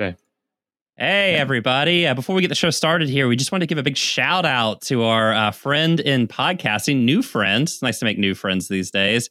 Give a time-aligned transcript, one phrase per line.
[0.00, 0.16] Okay.
[0.96, 2.06] Hey, everybody.
[2.06, 3.98] Uh, before we get the show started here, we just want to give a big
[3.98, 7.64] shout out to our uh, friend in podcasting, new friend.
[7.64, 9.28] It's nice to make new friends these days.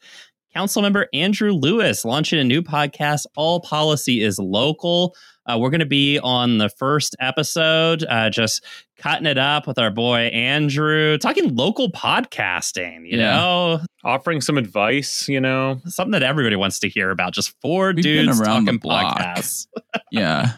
[0.55, 5.15] Councilmember Andrew Lewis launching a new podcast, All Policy is Local.
[5.45, 8.63] Uh, we're going to be on the first episode, uh, just
[8.97, 13.37] cutting it up with our boy Andrew, talking local podcasting, you Yeah.
[13.37, 15.81] know, Offering some advice, you know.
[15.85, 17.33] something that everybody wants to hear about.
[17.33, 19.67] Just four We've dudes talking podcasts.
[20.11, 20.53] Yeah.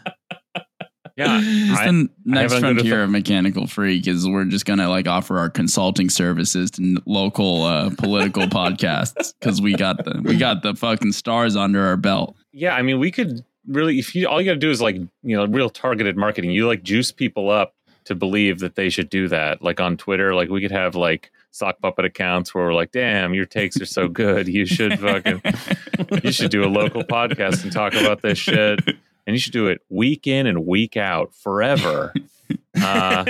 [1.26, 1.40] Yeah.
[1.42, 5.50] It's I- the next frontier of Mechanical Freak is we're just gonna like offer our
[5.50, 11.12] consulting services to local uh, political podcasts because we got the we got the fucking
[11.12, 12.36] stars under our belt.
[12.52, 14.96] yeah, I mean, we could really, if you, all you got to do is like,
[14.96, 16.50] you know, real targeted marketing.
[16.50, 19.62] You like juice people up to believe that they should do that.
[19.62, 23.32] Like on Twitter, like we could have like sock puppet accounts where we're like, damn,
[23.34, 24.48] your takes are so good.
[24.48, 25.40] You should fucking,
[26.24, 28.80] you should do a local podcast and talk about this shit.
[29.26, 32.12] And you should do it week in and week out forever.
[32.82, 33.24] Uh,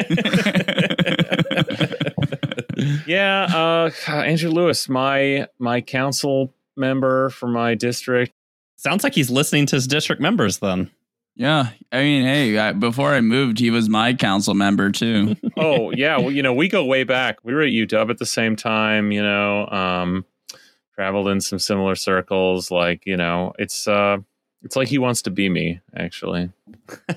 [3.06, 8.33] yeah, uh, Andrew Lewis, my my council member for my district.
[8.77, 10.91] Sounds like he's listening to his district members then.
[11.34, 15.36] Yeah, I mean, hey, I, before I moved, he was my council member too.
[15.56, 17.38] Oh yeah, well you know we go way back.
[17.44, 19.12] We were at UW at the same time.
[19.12, 20.25] You know, um,
[20.94, 22.70] traveled in some similar circles.
[22.70, 24.19] Like you know, it's uh,
[24.64, 25.80] it's like he wants to be me.
[25.96, 26.50] Actually,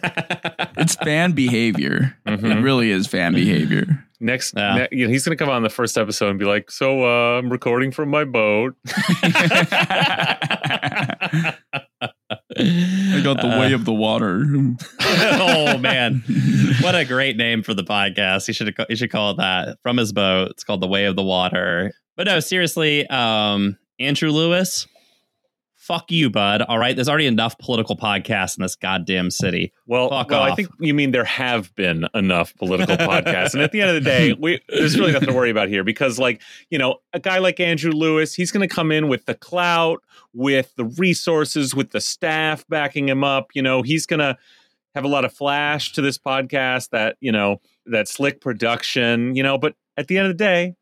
[0.77, 2.17] It's fan behavior.
[2.25, 2.63] It Mhm.
[2.63, 4.05] really is fan behavior.
[4.19, 4.75] next, Yeah.
[4.75, 7.37] ne- you know, he's gonna come on the first episode and be like, "So uh,
[7.39, 8.75] I'm recording from my boat."
[12.57, 14.45] I got the way Uh, of the water.
[15.01, 16.23] oh man,
[16.81, 18.47] what a great name for the podcast.
[18.47, 19.77] He should he should call it that.
[19.83, 21.93] From his boat, it's called the Way of the Water.
[22.15, 24.87] But no, seriously, um, Andrew Lewis,
[25.85, 26.63] fuck you, bud.
[26.63, 29.71] All right, there's already enough political podcasts in this goddamn city.
[29.85, 33.71] Well, Fuck well, I think you mean there have been enough political podcasts, and at
[33.71, 36.41] the end of the day, we there's really nothing to worry about here because, like,
[36.71, 40.01] you know, a guy like Andrew Lewis, he's going to come in with the clout,
[40.33, 43.49] with the resources, with the staff backing him up.
[43.53, 44.35] You know, he's going to
[44.95, 49.35] have a lot of flash to this podcast, that you know, that slick production.
[49.35, 50.73] You know, but at the end of the day,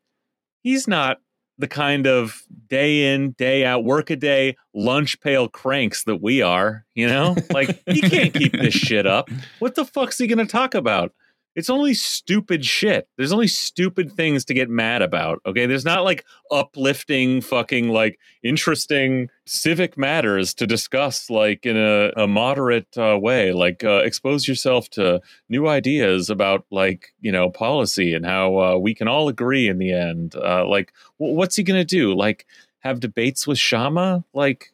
[0.62, 1.18] he's not
[1.58, 6.42] the kind of day in day out work a day lunch pail cranks that we
[6.42, 7.36] are you know?
[7.50, 9.28] Like he can't keep this shit up.
[9.58, 11.12] What the fuck's he gonna talk about
[11.54, 13.08] it's only stupid shit.
[13.16, 15.66] There's only stupid things to get mad about okay?
[15.66, 22.26] There's not like uplifting fucking like interesting civic matters to discuss like in a, a
[22.26, 23.52] moderate uh, way.
[23.52, 28.76] Like uh, expose yourself to new ideas about like you know policy and how uh,
[28.76, 30.34] we can all agree in the end.
[30.36, 32.14] Uh, like w- what's he gonna do?
[32.14, 32.46] Like
[32.80, 34.24] have debates with Kshama?
[34.34, 34.73] Like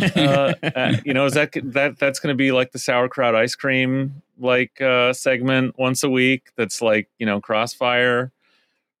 [0.00, 4.22] uh, uh, you know is that that that's gonna be like the sauerkraut ice cream
[4.38, 8.32] like uh segment once a week that's like you know crossfire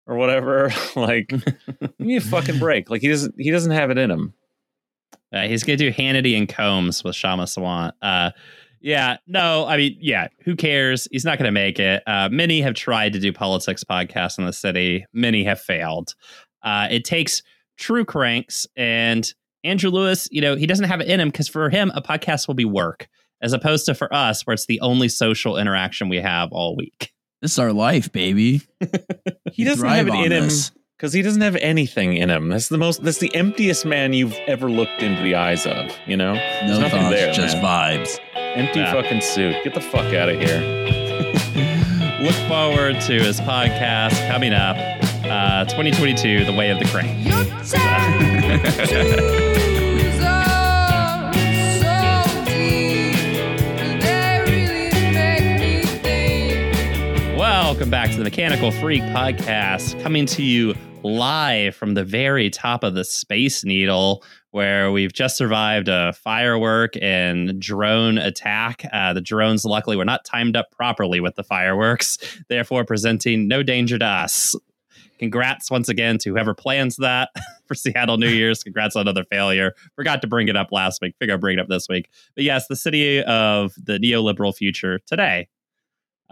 [0.06, 1.28] or whatever like
[1.80, 4.32] give me a fucking break like he doesn't he doesn't have it in him
[5.32, 7.92] Uh, he's gonna do Hannity and Colmes with Kshama Sawant.
[8.00, 8.30] Uh,
[8.80, 11.08] yeah, no, I mean, yeah, who cares?
[11.10, 12.02] He's not gonna make it.
[12.06, 15.06] Uh, many have tried to do politics podcasts in the city.
[15.12, 16.14] Many have failed.
[16.62, 17.42] Uh, it takes
[17.76, 19.32] true cranks, and
[19.64, 22.46] Andrew Lewis, you know, he doesn't have it in him because for him, a podcast
[22.46, 23.08] will be work,
[23.40, 27.12] as opposed to for us, where it's the only social interaction we have all week.
[27.42, 28.60] This is our life, baby.
[29.52, 30.50] he doesn't have it on in him
[30.96, 34.32] because he doesn't have anything in him that's the most that's the emptiest man you've
[34.46, 37.98] ever looked into the eyes of you know No nothing thoughts, there, just man.
[38.06, 38.18] vibes.
[38.36, 38.92] empty Yeah.
[38.92, 40.60] fucking suit get the fuck out of here
[42.22, 44.76] Look forward to his podcast coming up,
[45.26, 47.22] uh, 2022, The Way of the Crane.
[57.74, 62.84] Welcome back to the Mechanical Freak podcast, coming to you live from the very top
[62.84, 68.84] of the Space Needle, where we've just survived a firework and drone attack.
[68.92, 72.16] Uh, the drones, luckily, were not timed up properly with the fireworks,
[72.48, 74.54] therefore presenting no danger to us.
[75.18, 77.30] Congrats once again to whoever plans that
[77.66, 78.62] for Seattle New Year's.
[78.62, 79.72] Congrats on another failure.
[79.96, 81.16] Forgot to bring it up last week.
[81.18, 82.08] Figure I'll bring it up this week.
[82.36, 85.48] But yes, the city of the neoliberal future today.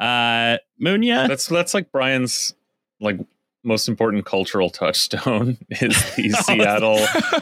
[0.02, 2.54] Uh, Munya, that's that's like brian's
[3.00, 3.19] like
[3.64, 6.99] most important cultural touchstone is the Seattle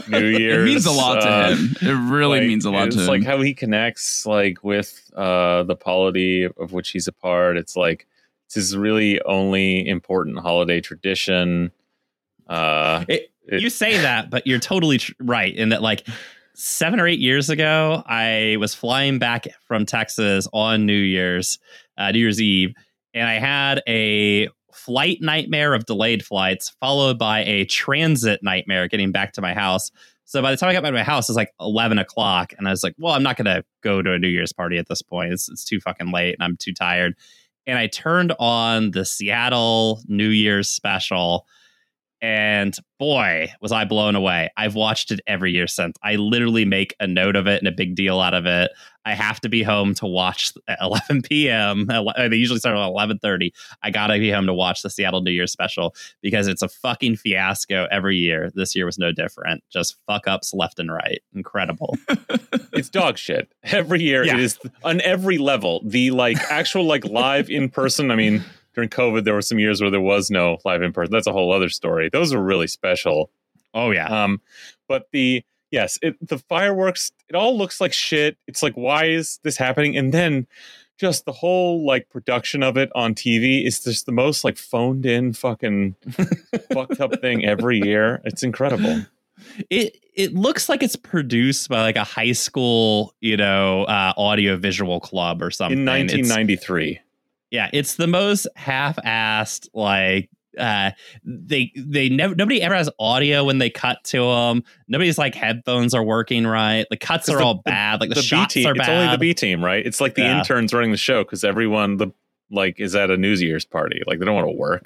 [0.09, 0.69] New Year's.
[0.69, 1.77] It means a lot uh, to him.
[1.81, 3.09] It really like, means a lot it's to him.
[3.09, 7.77] like how he connects like with uh the polity of which he's a part it's
[7.77, 8.07] like
[8.47, 11.71] it's his really only important holiday tradition
[12.49, 16.07] uh It- it- you say that, but you're totally tr- right in that, like,
[16.55, 21.59] seven or eight years ago, I was flying back from Texas on New Year's,
[22.01, 22.75] uh, New Year's Eve,
[23.15, 29.13] and I had a flight nightmare of delayed flights, followed by a transit nightmare getting
[29.13, 29.91] back to my house.
[30.25, 32.53] So by the time I got back to my house, it was like eleven o'clock,
[32.57, 34.89] and I was like, "Well, I'm not gonna go to a New Year's party at
[34.89, 35.33] this point.
[35.33, 37.15] It's it's too fucking late, and I'm too tired."
[37.67, 41.47] And I turned on the Seattle New Year's special,
[42.23, 44.51] and boy, was I blown away.
[44.57, 45.97] I've watched it every year since.
[46.03, 48.71] I literally make a note of it and a big deal out of it.
[49.07, 51.87] I have to be home to watch at 11 p.m.
[52.17, 53.53] They usually start at 11:30.
[53.83, 57.17] I gotta be home to watch the Seattle New Year's special because it's a fucking
[57.17, 58.51] fiasco every year.
[58.55, 59.65] This year was no different.
[59.71, 61.23] Just fuck ups left and right.
[61.35, 61.97] Incredible.
[62.73, 64.25] it's dog shit every year.
[64.25, 64.35] Yeah.
[64.35, 65.81] It is on every level.
[65.85, 68.11] The like actual like live in person.
[68.11, 68.45] I mean,
[68.75, 71.13] during COVID, there were some years where there was no live in person.
[71.13, 72.09] That's a whole other story.
[72.13, 73.31] Those are really special.
[73.75, 74.25] Oh yeah.
[74.25, 74.41] Um,
[74.89, 77.13] but the yes, it, the fireworks.
[77.29, 78.37] It all looks like shit.
[78.47, 79.97] It's like, why is this happening?
[79.97, 80.47] And then
[80.99, 85.07] just the whole like production of it on TV is just the most like phoned
[85.07, 85.95] in fucking
[86.73, 88.21] fucked up thing every year.
[88.25, 89.03] It's incredible.
[89.71, 94.57] it it looks like it's produced by like a high school, you know, uh, audio
[94.57, 95.79] visual club or something.
[95.79, 97.01] In It's- 1993.
[97.51, 100.91] Yeah, it's the most half-assed like uh
[101.25, 105.95] they they never nobody ever has audio when they cut to them nobody's like headphones
[105.95, 108.67] are working right the cuts are the- all bad like the, the B shots team.
[108.67, 109.87] are It's only the B team, right?
[109.87, 110.39] It's like the Yeah.
[110.39, 112.09] interns running the show because everyone the
[112.51, 114.01] like is at a New Year's party.
[114.09, 114.83] Like they don't want to work.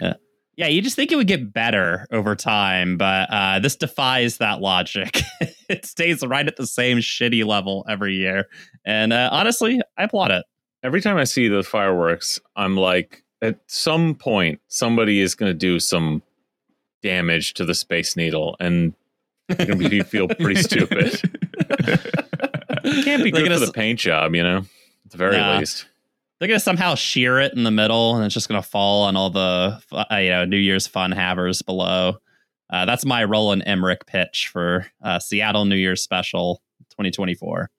[0.58, 4.60] yeah you just think it would get better over time but uh this defies that
[4.60, 5.22] logic
[5.70, 8.44] it stays right at the same shitty level every year
[8.84, 10.44] and uh, honestly i applaud it
[10.84, 15.54] Every time I see the fireworks, I'm like, at some point, somebody is going to
[15.58, 16.22] do some
[17.02, 18.94] damage to the Space Needle, and
[19.48, 21.20] you're going to feel pretty stupid.
[22.86, 24.58] It can't be They're good for the paint job, you know.
[25.06, 25.58] At the very Yeah.
[25.58, 25.86] least.
[26.38, 29.30] they're gonna somehow shear it in the middle, and it's just gonna fall on all
[29.30, 32.18] the uh, you know New Year's fun havers below.
[32.70, 36.60] Uh, that's my Roland Emmerich pitch for uh, Seattle New Year's Special
[36.90, 37.70] 2024.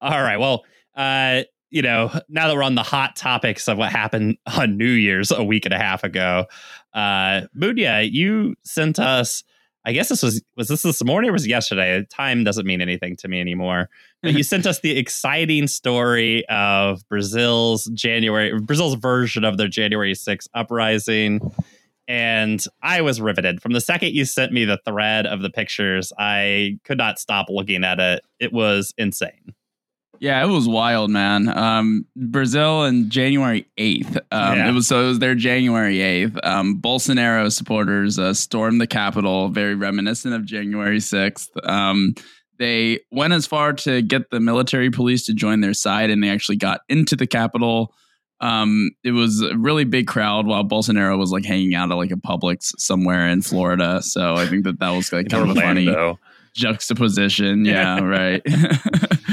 [0.00, 0.64] All right, well,
[0.96, 1.42] uh,
[1.74, 5.32] you know, now that we're on the hot topics of what happened on New Year's
[5.32, 6.46] a week and a half ago,
[6.94, 9.42] uh, Mudia, you sent us.
[9.84, 12.06] I guess this was was this this morning or was it yesterday?
[12.08, 13.90] Time doesn't mean anything to me anymore.
[14.22, 20.14] But you sent us the exciting story of Brazil's January Brazil's version of their January
[20.14, 21.40] 6th uprising.
[22.06, 23.60] And I was riveted.
[23.60, 27.48] From the second you sent me the thread of the pictures, I could not stop
[27.50, 28.22] looking at it.
[28.38, 29.54] It was insane.
[30.24, 31.54] Yeah, it was wild, man.
[31.54, 34.16] Um, Brazil on January eighth.
[34.32, 34.70] Um, Yeah.
[34.70, 36.38] It was so it was their January eighth.
[36.42, 41.50] Um, Bolsonaro supporters uh, stormed the Capitol, very reminiscent of January sixth.
[41.64, 42.14] Um,
[42.58, 46.30] they went as far to get the military police to join their side, and they
[46.30, 47.92] actually got into the Capitol.
[48.40, 52.12] Um, it was a really big crowd while Bolsonaro was like hanging out at like
[52.12, 54.00] a Publix somewhere in Florida.
[54.00, 56.16] So I think that that was like kind of funny.
[56.54, 57.64] Juxtaposition.
[57.64, 58.42] Yeah, right.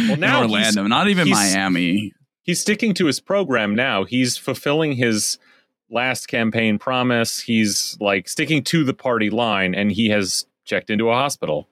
[0.08, 2.14] Well, now Orlando, not even Miami.
[2.42, 4.04] he's sticking to his program now.
[4.04, 5.38] He's fulfilling his
[5.90, 7.42] last campaign promise.
[7.42, 11.68] He's like sticking to the party line, and he has checked into a hospital.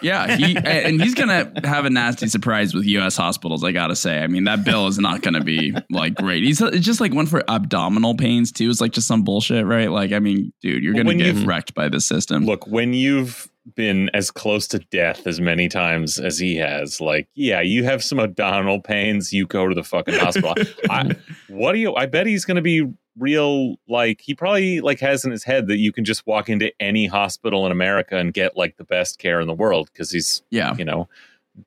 [0.00, 3.16] Yeah, he and he's gonna have a nasty surprise with U.S.
[3.16, 3.62] hospitals.
[3.62, 6.44] I gotta say, I mean that bill is not gonna be like great.
[6.44, 8.70] He's it's just like one for abdominal pains too.
[8.70, 9.90] It's like just some bullshit, right?
[9.90, 12.46] Like, I mean, dude, you're gonna get wrecked by the system.
[12.46, 17.28] Look, when you've been as close to death as many times as he has, like,
[17.34, 20.54] yeah, you have some abdominal pains, you go to the fucking hospital.
[20.90, 21.16] I,
[21.48, 21.94] what do you?
[21.94, 22.86] I bet he's going to be
[23.18, 23.76] real.
[23.88, 27.06] Like, he probably like has in his head that you can just walk into any
[27.06, 30.74] hospital in America and get like the best care in the world because he's yeah,
[30.76, 31.08] you know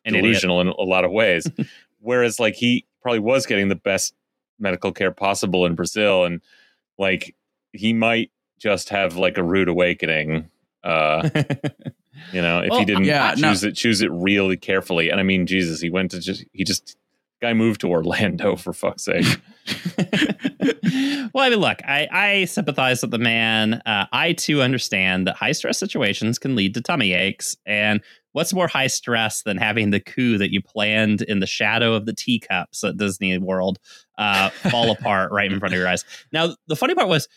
[0.06, 0.24] An idiot.
[0.24, 1.50] delusional in a lot of ways.
[2.00, 4.14] Whereas like he probably was getting the best
[4.58, 6.42] medical care possible in Brazil, and
[6.98, 7.36] like
[7.74, 10.50] he might just have like a rude awakening.
[10.84, 11.30] Uh,
[12.34, 13.50] you know, if Well, he didn't yeah, no.
[13.50, 15.10] choose it, choose it really carefully.
[15.10, 16.96] And I mean, Jesus, he went to just he just
[17.42, 19.26] guy moved to Orlando for fuck's sake.
[21.34, 23.76] well, I mean, look, I, I sympathize with the man.
[23.86, 27.56] Uh, I too understand that high stress situations can lead to tummy aches.
[27.66, 28.02] And
[28.34, 32.06] what's more high stress than having the coup that you planned in the shadow of
[32.06, 33.80] the teacups at Disney World
[34.18, 36.04] uh, fall apart right in front of your eyes?
[36.32, 37.28] Now, the funny part was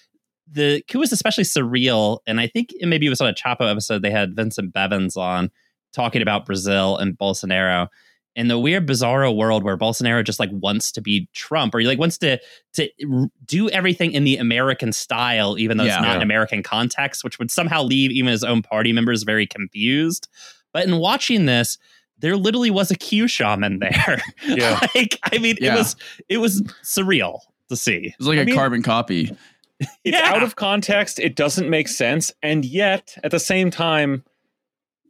[0.51, 2.19] the coup was especially surreal.
[2.27, 5.17] And I think it- maybe it was on a Chapo episode, they had Vincent Bevins
[5.17, 5.51] on
[5.93, 7.89] talking about Brazil and Bolsonaro.
[8.35, 11.87] In the weird, bizarro world where Bolsonaro just like wants to be Trump, or he
[11.87, 12.39] like wants to
[12.75, 15.97] to r- do everything in the American style, even though Yeah.
[15.97, 16.17] it's not Yeah.
[16.17, 20.29] an American context, which would somehow leave even his own party members very confused.
[20.73, 21.77] But in watching this,
[22.21, 24.23] there literally was a Q shaman there.
[24.47, 24.81] Yeah.
[24.95, 25.95] like I mean, it was
[26.31, 28.07] it was surreal to see.
[28.07, 29.37] It was like I a mean- carbon copy.
[30.05, 30.33] it's Yeah.
[30.35, 34.25] out of context it doesn't make sense and yet at the same time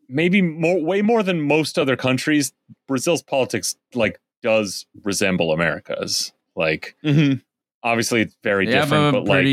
[0.08, 2.52] maybe more way more than most other countries
[2.88, 6.96] brazil's politics like does resemble america's like
[7.84, 9.44] obviously it's very They have different a but like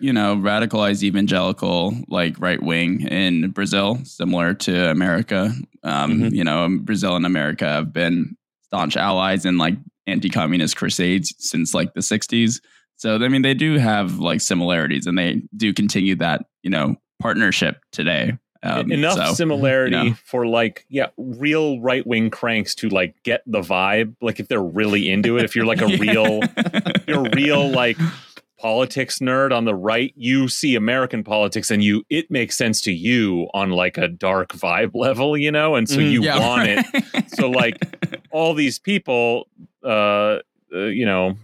[0.00, 5.52] you know, radicalized evangelical, like right wing in Brazil, similar to America.
[5.84, 6.22] Um, Mm-hmm.
[6.24, 6.32] Mhm.
[6.34, 9.74] You know, Brazil and America have been staunch allies in like
[10.08, 12.60] anti-communist crusades since like the '60s.
[12.96, 16.96] So I mean, they do have like similarities, and they do continue that, you know,
[17.20, 18.38] partnership today.
[18.62, 20.14] Um, enough so, similarity you know.
[20.24, 25.08] for like yeah real right-wing cranks to like get the vibe like if they're really
[25.08, 26.40] into it if you're like a real
[27.06, 27.98] you're a real like
[28.58, 32.92] politics nerd on the right you see american politics and you it makes sense to
[32.92, 36.10] you on like a dark vibe level you know and so Mhm.
[36.10, 37.76] you Yeah, want it so like
[38.30, 39.48] all these people
[39.84, 40.38] uh,
[40.74, 41.36] uh you know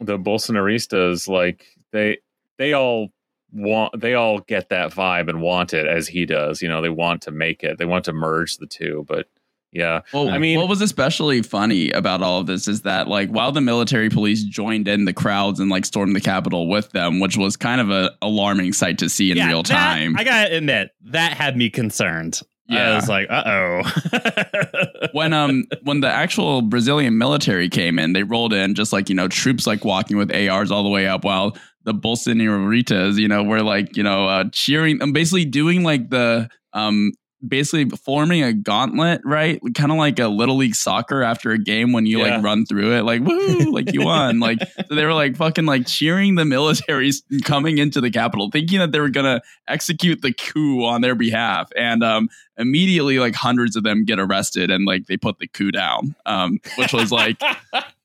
[0.00, 2.18] the bolsonaristas like they
[2.58, 3.08] they all
[3.52, 6.88] want they all get that vibe and want it as he does you know they
[6.90, 9.26] want to make it they want to merge the two but
[9.72, 13.28] yeah Well, I mean- what was especially funny about all of this is that, like,
[13.28, 17.20] while the military police joined in the crowds and like stormed the Capitol with them,
[17.20, 20.16] which was kind of an alarming sight to see in Yeah, real that- time.
[20.16, 22.40] I gotta admit, that had me concerned.
[22.70, 22.96] I Yeah.
[22.96, 25.08] was like, uh oh.
[25.12, 29.14] when um when the actual Brazilian military came in, they rolled in just like you
[29.14, 33.28] know troops like walking with ARs all the way up, while the Bolsonaro Bolsonaritas, you
[33.28, 37.12] know, were like you know uh, cheering, um, basically doing like the um
[37.46, 39.60] basically forming a gauntlet, right?
[39.74, 42.34] Kind of like a little league soccer after a game when you Yeah.
[42.36, 45.64] like run through it, like woo, like you won, like so they were like fucking
[45.66, 50.32] like cheering the militaries coming into the capital, thinking that they were gonna execute the
[50.32, 55.06] coup on their behalf, and um immediately like hundreds of them get arrested and like
[55.06, 57.40] they put the coup down um which was like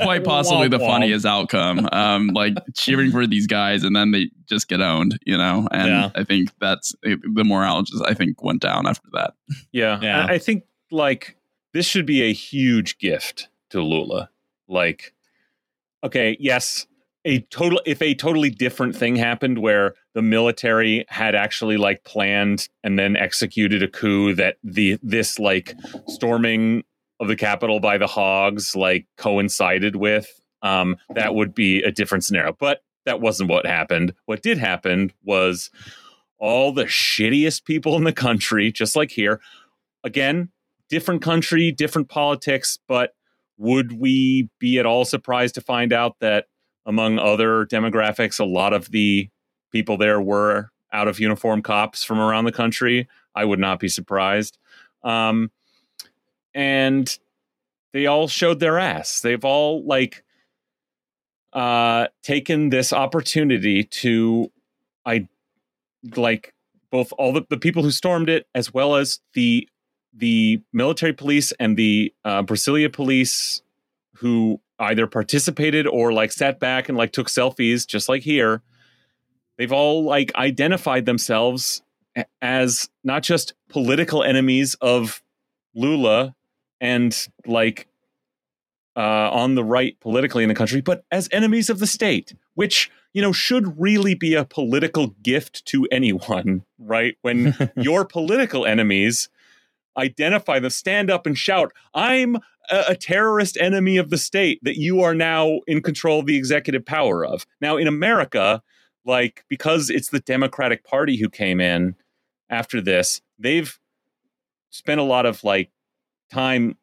[0.00, 0.86] quite possibly the Womp womp.
[0.86, 5.36] funniest outcome um like cheering for these guys and then they just get owned you
[5.36, 6.10] know and Yeah.
[6.14, 9.34] i think that's the morale just i think went down after that
[9.72, 9.98] Yeah.
[10.00, 10.24] Yeah.
[10.26, 11.36] I I think like
[11.72, 14.30] this should be a huge gift to Lula.
[14.68, 15.12] Like,
[16.02, 16.86] okay, yes,
[17.24, 22.68] a total if a totally different thing happened where the military had actually like planned
[22.84, 25.74] and then executed a coup that the this like
[26.06, 26.82] storming
[27.20, 32.24] of the Capitol by the hogs like coincided with, um, that would be a different
[32.24, 32.52] scenario.
[32.52, 34.14] But that wasn't what happened.
[34.26, 35.70] What did happen was
[36.38, 39.40] all the shittiest people in the country, just like here,
[40.04, 40.50] again,
[40.88, 43.14] different country, different politics, but
[43.58, 46.46] would we be at all surprised to find out that
[46.84, 49.28] among other demographics, a lot of the
[49.72, 53.08] people there were out of uniform cops from around the country?
[53.34, 54.58] I would not be surprised.
[55.02, 55.50] Um,
[56.56, 57.18] and
[57.92, 59.20] they all showed their ass.
[59.20, 60.24] They've all like
[61.52, 64.50] uh, taken this opportunity to,
[65.04, 65.28] I
[66.16, 66.54] like
[66.90, 69.68] both all the, the people who stormed it as well as the
[70.18, 73.60] the military police and the uh, Brasilia police
[74.14, 78.62] who either participated or like sat back and like took selfies, just like here.
[79.58, 81.82] They've all like identified themselves
[82.40, 85.22] as not just political enemies of
[85.74, 86.34] Lula
[86.80, 87.88] and like
[88.96, 92.90] uh, on the right politically in the country, but as enemies of the state, which
[93.12, 97.16] you know should really be a political gift to anyone, right?
[97.22, 99.28] When your political enemies
[99.96, 102.36] identify them, stand up and shout, I'm
[102.70, 106.36] a, a terrorist enemy of the state that you are now in control of the
[106.36, 107.46] executive power of.
[107.60, 108.62] Now, in America,
[109.04, 111.94] like, because it's the Democratic Party who came in
[112.50, 113.78] after this, they've
[114.70, 115.70] spent a lot of like
[116.30, 116.76] time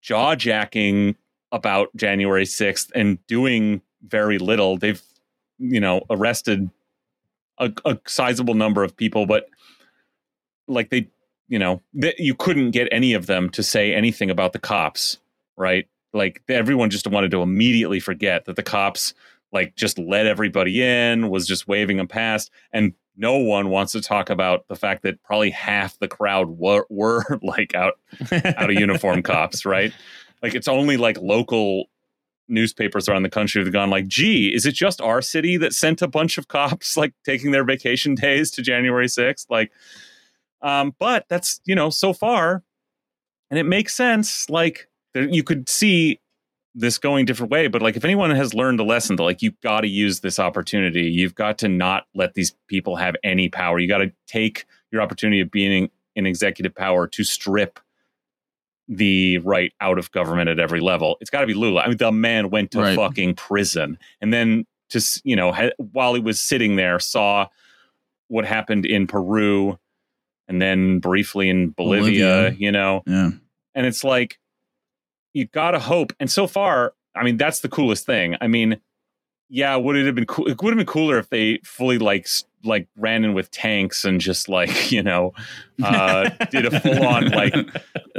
[0.00, 1.16] jaw jacking
[1.52, 4.76] about January 6th and doing very little.
[4.76, 5.02] They've,
[5.58, 6.70] you know, arrested
[7.58, 9.48] a, a sizable number of people, but
[10.68, 11.08] like they
[11.48, 15.18] you know that you couldn't get any of them to say anything about the cops
[15.56, 19.14] right like everyone just wanted to immediately forget that the cops
[19.50, 24.00] like just let everybody in was just waving them past and no one wants to
[24.00, 27.98] talk about the fact that probably half the crowd were, were like out
[28.32, 29.92] out of uniform cops right
[30.42, 31.86] like it's only like local
[32.50, 36.00] newspapers around the country have gone like gee is it just our city that sent
[36.00, 39.70] a bunch of cops like taking their vacation days to january 6th like
[40.60, 42.62] um, but that's you know so far,
[43.50, 44.48] and it makes sense.
[44.50, 46.20] Like there, you could see
[46.74, 49.60] this going different way, but like if anyone has learned a lesson, that like you've
[49.62, 51.02] got to use this opportunity.
[51.04, 53.78] You've got to not let these people have any power.
[53.78, 57.80] You got to take your opportunity of being in executive power to strip
[58.88, 61.16] the right out of government at every level.
[61.20, 61.82] It's got to be Lula.
[61.82, 62.96] I mean, the man went to Right.
[62.96, 67.48] fucking prison, and then just you know, ha- while he was sitting there, saw
[68.28, 69.78] what happened in Peru,
[70.48, 72.26] and then briefly in Bolivia.
[72.50, 72.56] Bolivia.
[72.58, 73.30] You know, Yeah.
[73.74, 74.38] and it's like
[75.38, 76.12] you gotta hope.
[76.20, 78.36] And so far, I mean, that's the coolest thing.
[78.40, 78.80] I mean,
[79.48, 80.46] yeah, would it have been cool?
[80.48, 82.26] It would have been cooler if they fully like
[82.68, 85.32] like ran in with tanks and just like you know
[85.82, 87.54] uh, did a full on like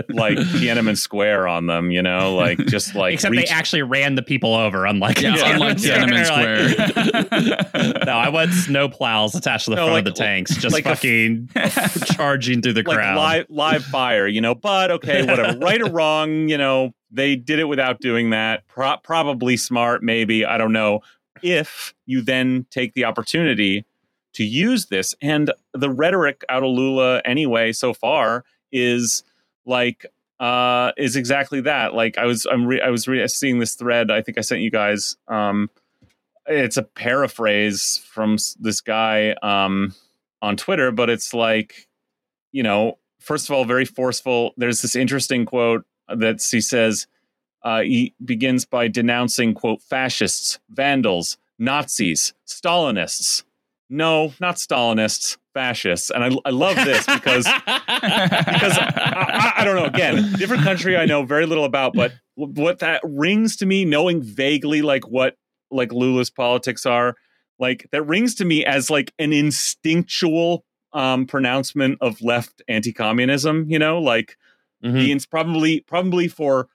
[0.10, 1.92] like Tiananmen Square on them.
[1.92, 5.36] You know, like just like Except reach- they actually ran the people over, unlike Yeah,
[5.36, 8.04] in unlike Tiananmen Like- Square.
[8.06, 10.74] no, I want snow plows attached to the No, front like- of the tanks, just
[10.74, 11.50] like a- fucking
[12.06, 13.18] charging through the like crowd.
[13.18, 14.56] live live fire, you know.
[14.56, 15.58] But okay, whatever.
[15.60, 18.66] right or wrong, you know, they did it without doing that.
[18.68, 20.46] Pro- probably smart, maybe.
[20.46, 21.02] I don't know.
[21.42, 23.86] If you then take the opportunity
[24.34, 29.24] to use this, and the rhetoric out of Lula anyway so far is
[29.66, 30.06] like
[30.40, 31.94] uh is exactly that.
[31.94, 34.12] Like I was I'm re- I was re- seeing this thread.
[34.12, 35.18] I think I sent you guys.
[35.28, 35.70] Um,
[36.46, 39.94] it's a paraphrase from this guy um
[40.42, 41.88] on Twitter, but it's like
[42.52, 44.54] you know, first of all, very forceful.
[44.58, 47.08] There's this interesting quote that he says,
[47.64, 53.44] uh, he begins by denouncing, quote, fascists, vandals, Nazis, Stalinists.
[53.90, 56.12] No, not Stalinists, fascists.
[56.12, 59.86] And I, I love this because because I, I, I don't know.
[59.86, 64.22] Again, different country I know very little about, but what that rings to me, knowing
[64.22, 65.36] vaguely like what
[65.72, 67.16] like Lula's politics are,
[67.58, 73.66] like that rings to me as like an instinctual um pronouncement of left anti-communism.
[73.70, 74.38] You know, like
[74.84, 75.02] Mhm.
[75.02, 76.68] Ian's probably probably for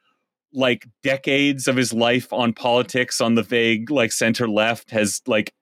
[0.52, 5.52] like decades of his life on politics on the vague like center left has like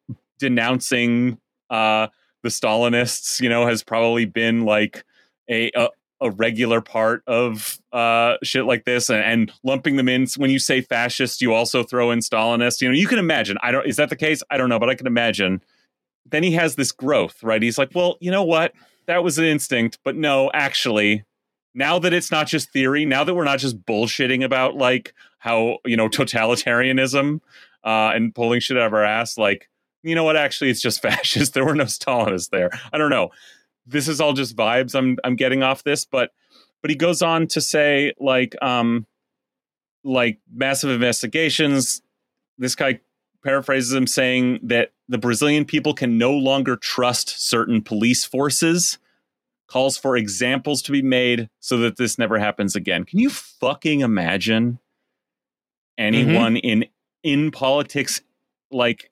[0.42, 1.38] denouncing
[1.70, 2.08] uh
[2.42, 5.04] the Stalinists, you know, has probably been like
[5.48, 5.88] a a,
[6.20, 10.58] a regular part of uh shit like this and, and lumping them in when you
[10.58, 12.80] say fascist, you also throw in Stalinists.
[12.80, 13.56] You know, you can imagine.
[13.62, 14.42] I don't is that the case?
[14.50, 15.62] I don't know, but I can imagine.
[16.26, 17.62] Then he has this growth, right?
[17.62, 18.72] He's like, well, you know what?
[19.06, 21.24] That was an instinct, but no, actually,
[21.74, 25.78] now that it's not just theory, now that we're not just bullshitting about like how
[25.84, 27.40] you know totalitarianism
[27.84, 29.68] uh, and pulling shit out of our ass, like
[30.02, 30.36] you know what?
[30.36, 31.54] Actually, it's just fascist.
[31.54, 32.70] There were no Stalinists there.
[32.92, 33.30] I don't know.
[33.86, 36.30] This is all just vibes I'm I'm getting off this, but
[36.82, 39.06] but he goes on to say like um
[40.04, 42.02] like massive investigations.
[42.58, 43.00] This guy
[43.42, 48.98] paraphrases him saying that the Brazilian people can no longer trust certain police forces
[49.66, 53.04] calls for examples to be made so that this never happens again.
[53.04, 54.78] Can you fucking imagine
[55.96, 56.84] anyone in
[57.22, 58.20] in politics
[58.70, 59.10] like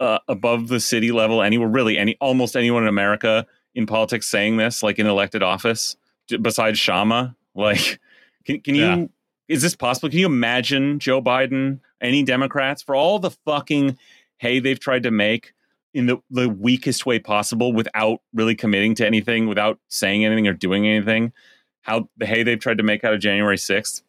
[0.00, 4.56] uh, above the city level anywhere really any almost anyone in America in politics saying
[4.56, 5.96] this like in elected office
[6.40, 7.98] besides Kshama like
[8.44, 9.04] can can you Yeah.
[9.48, 13.98] is this possible can you imagine Joe Biden any Democrats for all the fucking
[14.38, 15.52] hay they've tried to make
[15.94, 20.52] in the, the weakest way possible without really committing to anything, without saying anything or
[20.52, 21.32] doing anything.
[21.80, 24.02] How the hay they've tried to make out of January 6th.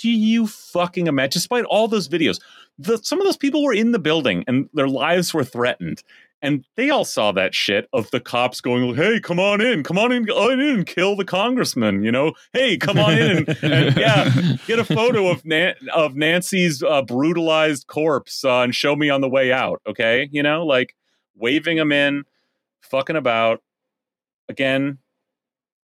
[0.00, 1.30] Can you fucking imagine?
[1.40, 2.40] Despite all those videos,
[2.78, 6.02] the, some of those people were in the building and their lives were threatened.
[6.40, 9.98] And they all saw that shit of the cops going, "Hey, come on in, come
[9.98, 14.30] on in, on in, kill the congressman." You know, hey, come on in, and, yeah,
[14.64, 15.42] get a photo of
[15.92, 19.82] of Nancy's uh, brutalized corpse uh, and show me on the way out.
[19.84, 20.94] Okay, you know, like
[21.34, 22.22] waving them in,
[22.82, 23.60] fucking about.
[24.48, 24.98] Again,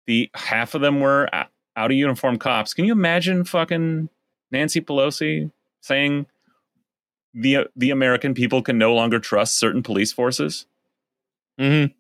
[0.06, 2.76] the half of them were out of uniform cops.
[2.76, 4.08] Can you imagine fucking
[4.52, 5.52] Nancy Pelosi
[5.82, 6.28] saying
[7.34, 10.66] the the American people can no longer trust certain police forces?
[11.60, 11.94] Mhm.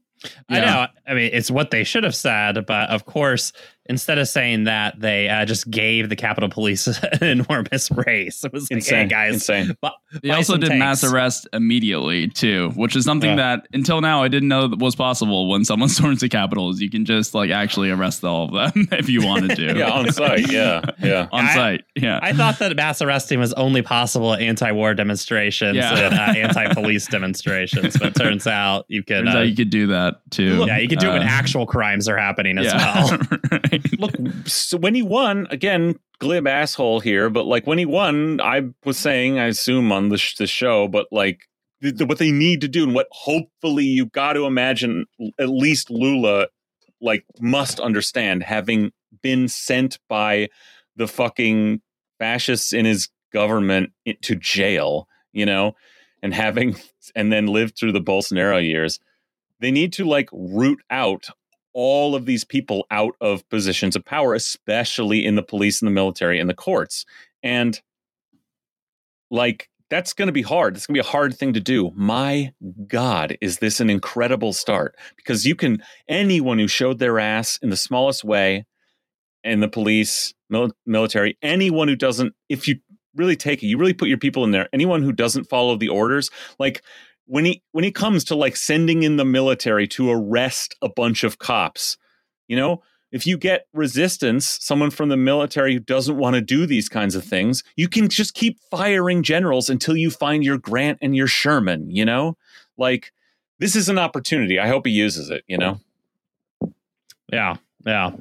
[0.49, 0.87] I know.
[1.07, 3.53] I mean, it's what they should have said, but of course,
[3.87, 6.87] instead of saying that, they uh, just gave the Capitol Police
[7.21, 8.43] an enormous raise.
[8.43, 9.75] It was like, Insane, hey guys, insane.
[9.81, 9.89] bu-
[10.21, 13.57] They buy also some did mass arrest immediately too, which is something Yeah.
[13.57, 15.49] that until now I didn't know that was possible.
[15.49, 18.87] When someone storms the Capitol, is you can just like actually arrest all of them
[18.93, 19.77] if you wanted to.
[19.77, 20.51] Yeah, on site.
[20.51, 21.27] Yeah, yeah.
[21.31, 21.83] on I- site.
[21.95, 25.93] Yeah, I thought that mass arresting was only possible at anti-war demonstrations Yeah.
[26.07, 29.25] and uh, anti-police demonstrations, but it turns out you can.
[29.25, 30.63] turns Uh, out you could do that too.
[30.67, 33.05] yeah, you could do it when Uh, actual crimes are happening as yeah.
[33.05, 33.19] well.
[33.73, 33.99] Right.
[33.99, 34.13] look
[34.45, 38.97] so when he won again glib asshole here but like when he won i was
[38.97, 41.41] saying i assume on the, sh- the show but like
[41.81, 45.05] what they need to do and what hopefully you got to imagine
[45.39, 46.47] at least lula
[47.01, 50.47] like must understand having been sent by
[50.95, 51.81] the fucking
[52.19, 55.73] fascists in his government to jail you know
[56.21, 56.75] and having
[57.15, 58.99] and then lived through the bolsonaro years
[59.59, 61.27] they need to like root out
[61.73, 65.93] all of these people out of positions of power, especially in the police and the
[65.93, 67.05] military and the courts.
[67.41, 67.81] And
[69.31, 70.75] like that's going to be hard.
[70.75, 71.91] It's going to be a hard thing to do.
[71.95, 72.51] My
[72.87, 74.95] God, is this an incredible start?
[75.15, 78.65] Because you can, anyone who showed their ass in the smallest way
[79.43, 82.77] in the police, mil- military, anyone who doesn't, if you
[83.15, 85.89] really take it, you really put your people in there, anyone who doesn't follow the
[85.89, 86.81] orders, like
[87.25, 91.23] when he when he comes to like sending in the military to arrest a bunch
[91.23, 91.97] of cops,
[92.47, 92.81] you know,
[93.11, 97.15] if you get resistance, someone from the military who doesn't want to do these kinds
[97.15, 101.27] of things, you can just keep firing generals until you find your Grant and your
[101.27, 102.35] Sherman, you know?
[102.77, 103.13] Like
[103.59, 104.59] this is an opportunity.
[104.59, 105.79] I hope he uses it, you know?
[107.31, 107.55] Yeah,
[107.85, 108.11] yeah,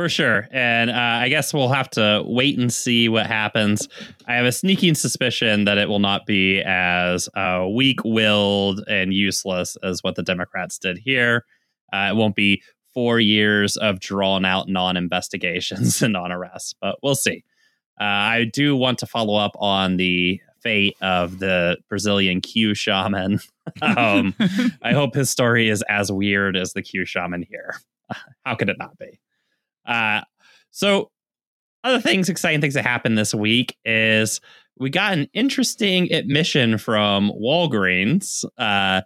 [0.00, 0.48] for sure.
[0.50, 3.86] And uh, I guess we'll have to wait and see what happens.
[4.26, 9.76] I have a sneaking suspicion that it will not be as uh, weak-willed and useless
[9.82, 11.44] as what the Democrats did here.
[11.92, 12.62] Uh, it won't be
[12.94, 17.44] four years of drawn-out non-investigations and non-arrests, but we'll see.
[18.00, 23.40] Uh, I do want to follow up on the fate of the Brazilian Q shaman.
[23.82, 24.34] um,
[24.82, 27.74] I hope his story is as weird as the Q shaman here.
[28.46, 29.20] How could it not be?
[29.90, 30.22] Uh,
[30.70, 31.10] so,
[31.82, 34.40] other things, exciting things that happened this week is
[34.78, 38.44] we got an interesting admission from Walgreens.
[38.56, 39.02] Uh,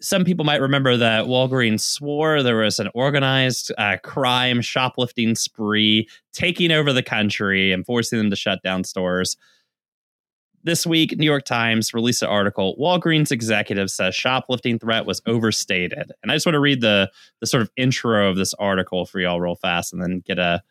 [0.00, 6.08] some people might remember that Walgreens swore there was an organized uh, crime shoplifting spree
[6.32, 9.36] taking over the country and forcing them to shut down stores.
[10.64, 12.76] This week, New York Times released an article.
[12.78, 16.12] Walgreens executive says shoplifting threat was overstated.
[16.22, 19.18] And I just want to read the the sort of intro of this article for
[19.18, 20.62] y'all real fast and then get a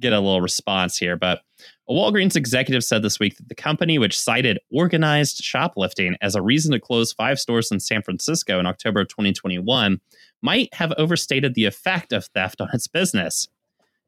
[0.00, 1.16] get a little response here.
[1.16, 1.42] But
[1.88, 6.42] a Walgreens executive said this week that the company, which cited organized shoplifting as a
[6.42, 10.00] reason to close five stores in San Francisco in October of 2021,
[10.42, 13.48] might have overstated the effect of theft on its business.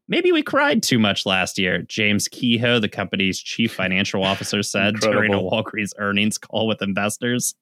[0.09, 4.95] Maybe we cried too much last year, James Kehoe, the company's chief financial officer, said
[5.01, 7.55] during a Walgreens earnings call with investors.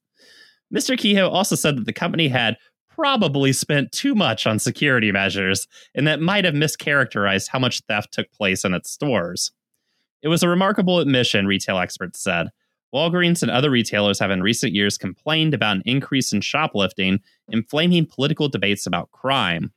[0.73, 0.97] Mr.
[0.97, 2.57] Kehoe also said that the company had
[2.95, 8.13] probably spent too much on security measures and that might have mischaracterized how much theft
[8.13, 9.51] took place in its stores.
[10.21, 12.47] It was a remarkable admission, retail experts said.
[12.93, 18.05] Walgreens and other retailers have in recent years complained about an increase in shoplifting, inflaming
[18.05, 19.73] political debates about crime.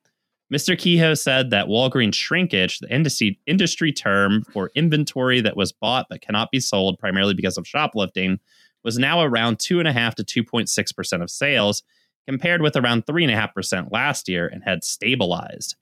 [0.52, 0.78] Mr.
[0.78, 6.22] Kehoe said that Walgreens shrinkage, the industry, industry term for inventory that was bought but
[6.22, 8.40] cannot be sold primarily because of shoplifting,
[8.82, 11.82] was now around 2.5 to 2.6% of sales,
[12.26, 15.76] compared with around 3.5% last year and had stabilized.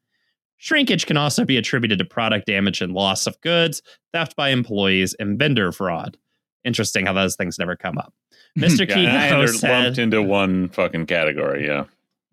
[0.57, 5.15] Shrinkage can also be attributed to product damage and loss of goods, theft by employees,
[5.15, 6.17] and vendor fraud.
[6.65, 8.13] Interesting how those things never come up.
[8.59, 8.89] Mr.
[8.89, 11.67] Yeah, Kehoe they're said, lumped into one fucking category.
[11.67, 11.85] Yeah.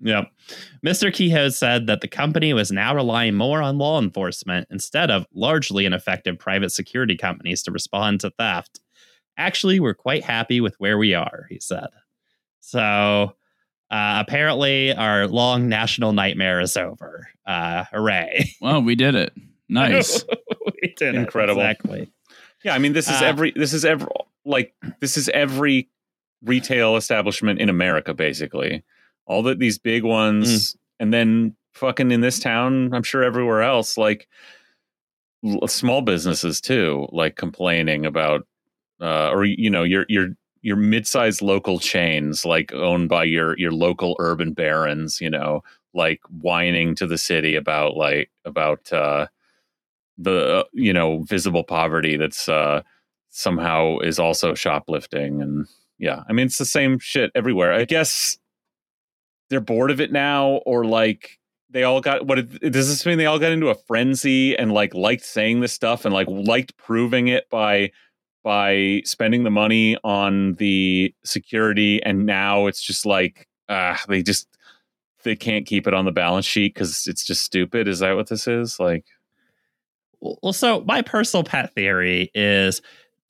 [0.04, 0.30] Yep.
[0.86, 1.14] Mr.
[1.14, 5.86] Kehoe said that the company was now relying more on law enforcement instead of largely
[5.86, 8.82] ineffective private security companies to respond to theft.
[9.38, 11.88] Actually, we're quite happy with where we are, he said.
[12.60, 13.34] So
[13.90, 17.30] uh, apparently, our long national nightmare is over.
[17.46, 18.50] Uh, hooray.
[18.62, 19.34] Well, we did it.
[19.70, 20.26] Nice.
[20.82, 21.20] we did it.
[21.20, 21.62] Incredible.
[21.62, 22.12] Exactly.
[22.64, 24.08] Yeah, I mean, this is Uh, every this is every
[24.46, 25.90] like this is every
[26.44, 28.84] retail establishment in America, basically.
[29.26, 33.98] All that these big ones, and then fucking in this town, I'm sure everywhere else,
[33.98, 34.28] like
[35.46, 38.46] l- small businesses too, like complaining about,
[39.02, 40.30] uh, or you know, your your
[40.62, 46.22] your mid-sized local chains, like owned by your your local urban barons, you know, like
[46.42, 49.28] whining to the city about like about uh
[50.18, 52.82] the uh, you know visible poverty that's uh
[53.30, 57.74] somehow is also shoplifting and yeah i mean it's the same shit everywhere.
[57.74, 58.38] I guess
[59.50, 63.26] they're bored of it now or like they all got what does this mean they
[63.26, 67.28] all got into a frenzy and like liked saying this stuff and like liked proving
[67.28, 67.92] it by
[68.44, 74.48] by spending the money on the security and now it's just like ah they just
[75.24, 78.28] they can't keep it on the balance sheet because it's just stupid is that what
[78.28, 79.06] this is like
[80.20, 82.82] Well, so my personal pet theory is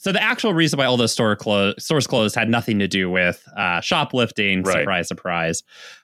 [0.04, 3.10] so the actual reason why all those store clo- stores closed had nothing to do
[3.10, 4.62] with uh, shoplifting.
[4.62, 4.80] Right.
[4.80, 5.64] Surprise, surprise.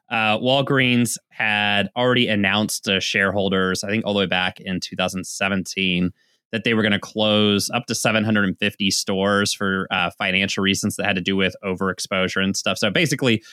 [0.10, 6.12] Uh, Walgreens had already announced to shareholders, I think all the way back in 2017,
[6.52, 11.06] that they were going to close up to 750 stores for uh, financial reasons that
[11.06, 12.80] had to do with overexposure and stuff.
[12.80, 13.44] So basically,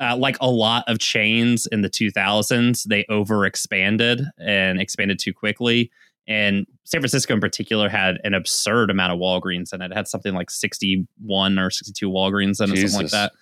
[0.00, 5.90] uh, like a lot of chains in the 2000s, they overexpanded and expanded too quickly.
[6.26, 10.34] And San Francisco, in particular, had an absurd amount of Walgreens, and it had something
[10.34, 13.32] like 61 or 62 Walgreens in it, something like that.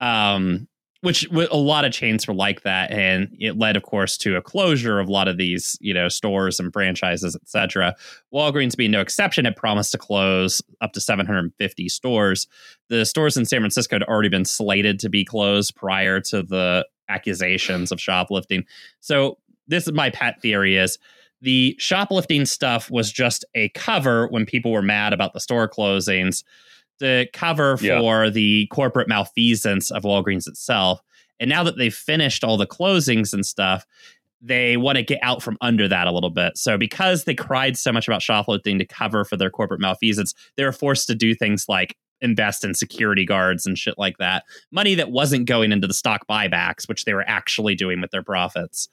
[0.00, 0.66] Um,
[1.06, 4.42] which a lot of chains were like that and it led of course to a
[4.42, 7.94] closure of a lot of these you know stores and franchises etc
[8.34, 12.48] walgreens being no exception had promised to close up to 750 stores.
[12.88, 16.84] The stores in san francisco had already been slated to be closed prior to the
[17.08, 18.64] accusations of shoplifting.
[18.98, 19.38] So
[19.68, 20.98] this is my pet theory is
[21.40, 26.42] the shoplifting stuff was just a cover when people were mad about the store closings
[27.00, 27.98] to cover Yeah.
[27.98, 31.00] for the corporate malfeasance of Walgreens itself.
[31.38, 33.84] And now that they've finished all the closings and stuff,
[34.40, 36.56] they want to get out from under that a little bit.
[36.56, 40.64] So because they cried so much about shoplifting to cover for their corporate malfeasance, they
[40.64, 44.44] were forced to do things like invest in security guards and shit like that.
[44.70, 48.22] Money that wasn't going into the stock buybacks, which they were actually doing with their
[48.22, 48.88] profits.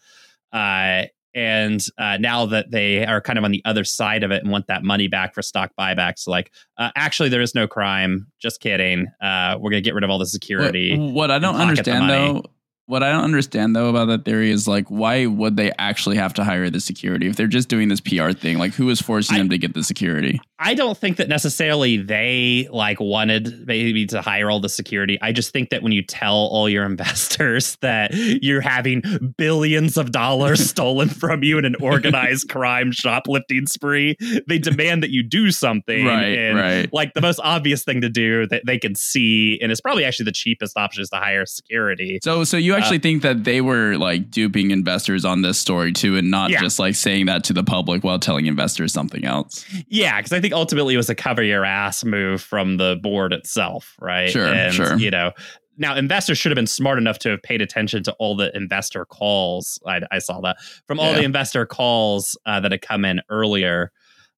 [0.52, 1.04] Uh,
[1.36, 4.52] and uh, now that they are kind of on the other side of it and
[4.52, 8.28] want that money back for stock buybacks, like uh, actually there is no crime.
[8.40, 9.08] Just kidding.
[9.22, 10.98] Uh, we're gonna get rid of all the security.
[10.98, 12.44] What, what I don't and pocket the understand though,
[12.86, 16.34] what I don't understand though about that theory is like, why would they actually have
[16.36, 18.58] to hire the security if they're just doing this PR thing?
[18.58, 20.42] Like, who is forcing I- them to get the security?
[20.60, 25.20] I don't think that necessarily they like wanted maybe to hire all the security.
[25.22, 30.14] I just think that when you tell all your investors that you're having billions of
[30.14, 34.16] dollars stolen from you in an organized crime shoplifting spree,
[34.48, 36.06] they demand that you do something.
[36.06, 36.94] Right, and right.
[36.94, 40.26] like the most obvious thing to do that they can see, and it's probably actually
[40.26, 42.20] the cheapest option is to hire security.
[42.24, 46.18] So, so you actually think that they were like duping investors on this story too,
[46.18, 46.60] and not Yeah.
[46.62, 49.66] just like saying that to the public while telling investors something else?
[49.88, 53.34] Yeah, because I think ultimately it was a cover your ass move from the board
[53.34, 54.30] itself, right?
[54.30, 54.98] Sure, and, sure.
[54.98, 55.32] You know,
[55.78, 59.06] now investors should have been smart enough to have paid attention to all the investor
[59.06, 59.80] calls.
[59.88, 60.58] I, I saw that
[60.88, 61.20] from all Yeah.
[61.20, 63.92] the investor calls uh, that had come in earlier.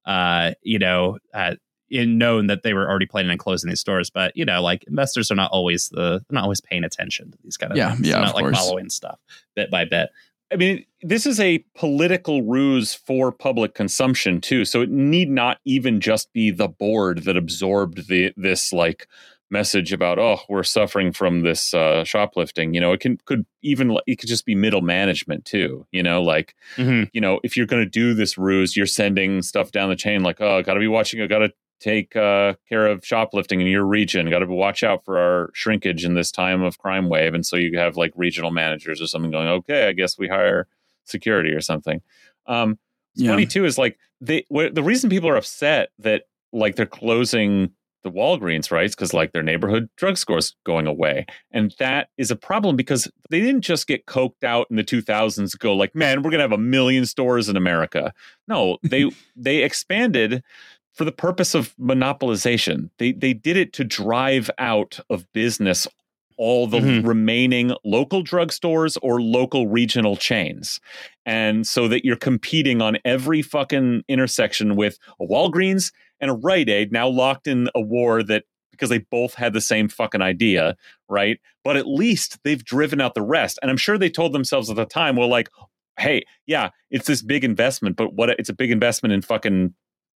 [0.05, 1.55] Uh, you know, uh,
[1.89, 4.83] in known that they were already planning on closing these stores, but you know, like
[4.87, 8.07] investors are not always the not always paying attention to these kind of Yeah, things.
[8.07, 8.57] yeah, They're not like course.
[8.57, 9.19] following stuff
[9.55, 10.09] bit by bit.
[10.53, 14.63] I mean, this is a political ruse for public consumption too.
[14.63, 19.07] So it need not even just be the board that absorbed the this like
[19.51, 22.73] message about oh we're suffering from this uh, shoplifting.
[22.73, 25.85] You know, it can could even it could just be middle management too.
[25.91, 27.09] You know, like Mhm.
[27.13, 30.23] you know if you're going to do this ruse, you're sending stuff down the chain
[30.23, 31.21] like oh got to be watching.
[31.21, 31.51] I got to
[31.85, 34.29] take uh, care of shoplifting in your region.
[34.29, 37.33] Got to watch out for our shrinkage in this time of crime wave.
[37.35, 40.67] And so you have like regional managers or something going, okay, I guess we hire
[41.05, 42.01] security or something.
[42.47, 42.79] Um,
[43.15, 43.29] Yeah.
[43.31, 47.71] funny too is like they wh- the reason people are upset that like they're closing
[48.03, 48.89] the Walgreens, right?
[48.89, 53.61] Because like their neighborhood drugstore's going away, and that is a problem because they didn't
[53.61, 55.57] just get coked out in the 2000s.
[55.57, 58.13] Go like, man, we're gonna have a million stores in America.
[58.47, 60.43] No, they they expanded
[60.95, 62.89] for the purpose of monopolization.
[62.97, 65.87] They they did it to drive out of business
[66.37, 67.07] all the Mhm.
[67.07, 70.81] remaining local drugstores or local regional chains.
[71.25, 76.67] And so that you're competing on every fucking intersection with a Walgreens and a Rite
[76.69, 80.75] Aid now locked in a war that because they both had the same fucking idea,
[81.07, 81.39] right?
[81.63, 83.57] But at least they've driven out the rest.
[83.61, 85.47] And I'm sure they told themselves at the time, well, like,
[85.97, 89.73] hey, yeah, it's this big investment, but what it's a big investment in fucking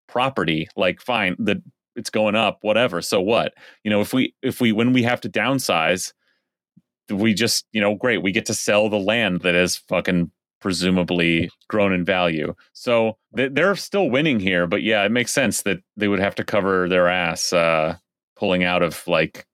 [0.08, 0.68] property.
[0.76, 1.58] Like, fine, that
[1.96, 3.00] it's going up, whatever.
[3.02, 3.54] So what?
[3.84, 6.12] You know, if we if we when we have to downsize,
[7.10, 11.48] we just, you know, great, we get to sell the land that is fucking presumably
[11.68, 12.54] grown in value.
[12.72, 16.34] So they- they're still winning here, but yeah, it makes sense that they would have
[16.36, 17.96] to cover their ass uh
[18.36, 19.46] pulling out of like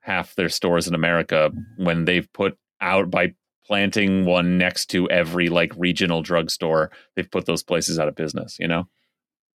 [0.00, 3.34] half their stores in America when they've put out by
[3.66, 8.56] planting one next to every like regional drugstore, they've put those places out of business,
[8.60, 8.88] you know?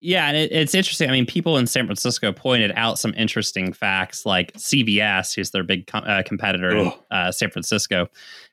[0.00, 1.09] Yeah, and it, it's interesting.
[1.09, 5.64] I mean, people in San Francisco pointed out some interesting facts, like CVS, who's their
[5.64, 8.09] big com- uh, competitor in uh, San Francisco,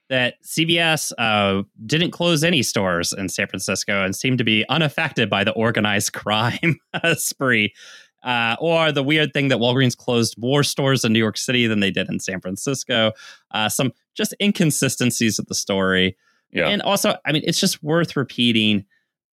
[0.09, 5.29] that CVS uh, didn't close any stores in San Francisco and seemed to be unaffected
[5.29, 6.77] by the organized crime
[7.15, 7.73] spree.
[8.23, 11.79] Uh, or the weird thing that Walgreens closed more stores in New York City than
[11.79, 13.13] they did in San Francisco.
[13.49, 16.15] Uh, some just inconsistencies of the story.
[16.51, 16.67] Yeah.
[16.67, 18.85] And also, I mean, it's just worth repeating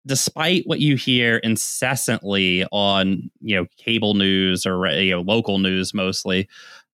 [0.06, 5.94] despite what you hear incessantly on you know cable news or you know local news
[5.94, 6.48] mostly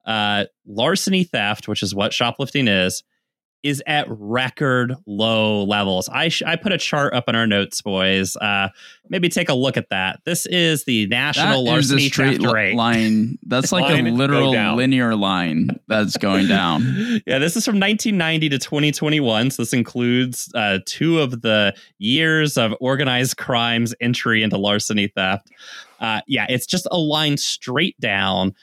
[0.05, 3.03] uh larceny theft which is what shoplifting is
[3.63, 7.81] is at record low levels i sh- i put a chart up in our notes
[7.81, 8.69] boys uh
[9.09, 12.53] maybe take a look at that this is the national That larceny straight theft li-
[12.53, 13.37] rate line.
[13.45, 16.81] That's like Line a literal linear line that's going down.
[17.25, 19.51] yeah, this is from 1990 to 2021.
[19.51, 25.49] So this includes uh, two of the years of organized crimes entry into larceny theft.
[25.99, 28.53] Uh, yeah, it's just a line straight down.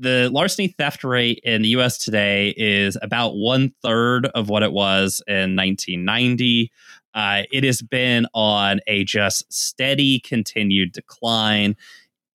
[0.00, 4.72] The larceny theft rate in the US today is about one third of what it
[4.72, 6.72] was in 1990.
[7.14, 11.76] Uh, it has been on a just steady, continued decline.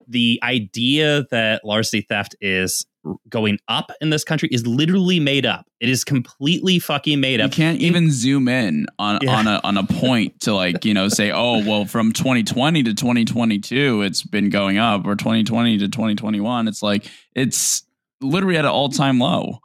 [0.08, 2.86] The idea that larceny theft is
[3.30, 5.66] going up in this country is literally made up.
[5.80, 7.52] It is completely fucking made up.
[7.52, 9.36] You can't even zoom in on Yeah.
[9.38, 12.94] on a on a point to like you know say oh well from 2020 to
[12.94, 17.84] 2022 it's been going up or 2020 to 2021 it's like it's
[18.22, 19.60] literally at an all time low.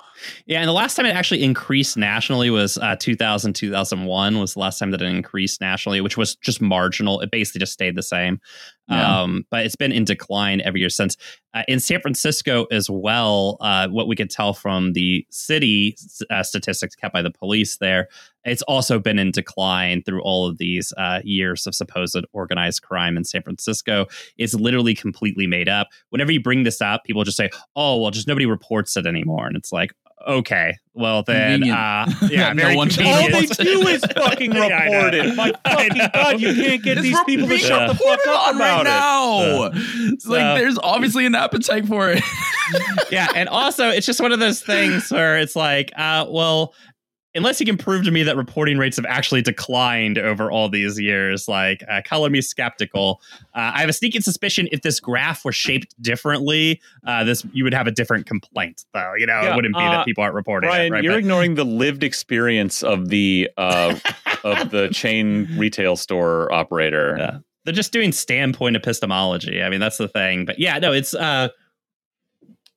[0.46, 4.61] Yeah, and the last time it actually increased nationally was uh, 2000, 2001 was the
[4.61, 7.20] last time that it increased nationally, which was just marginal.
[7.20, 8.40] It basically just stayed the same.
[8.88, 9.22] Yeah.
[9.22, 11.16] Um, but it's been in decline every year since.
[11.54, 15.96] Uh, in San Francisco as well, uh, what we could tell from the city
[16.30, 18.09] uh, statistics kept by the police there,
[18.44, 23.16] it's also been in decline through all of these uh, years of supposed organized crime
[23.16, 24.06] in San Francisco.
[24.38, 25.88] It's literally completely made up.
[26.11, 29.46] Whenever you bring this up, people just say, "Oh, well, just nobody reports it anymore,"
[29.46, 29.92] and it's like,
[30.26, 35.14] okay, well then, uh, yeah, No very one- All they do is fucking Yeah, report
[35.14, 35.35] it.
[35.37, 38.56] My fucking god, you can't get these people to being shut the fuck up on
[38.56, 38.85] about right it.
[38.85, 39.70] now.
[40.12, 42.22] It's So- like there's obviously an appetite for it.
[43.11, 46.74] yeah, and also it's just one of those things where it's like, uh, well,
[47.34, 50.98] unless you can prove to me that reporting rates have actually declined over all these
[50.98, 53.20] years, like uh, color me skeptical.
[53.54, 57.64] Uh, I have a sneaking suspicion if this graph were shaped differently, uh, this you
[57.64, 59.12] would have a different complaint, though.
[59.16, 60.90] You know, Yeah, it wouldn't be uh, that people aren't reporting Brian, it.
[60.90, 61.04] Right?
[61.04, 63.94] you're But- ignoring the lived experience of the uh,
[64.44, 67.16] of the chain retail store operator.
[67.18, 67.38] Yeah.
[67.64, 69.62] they're just doing standpoint epistemology.
[69.62, 70.46] I mean, that's the thing.
[70.46, 71.48] But yeah, no, it's uh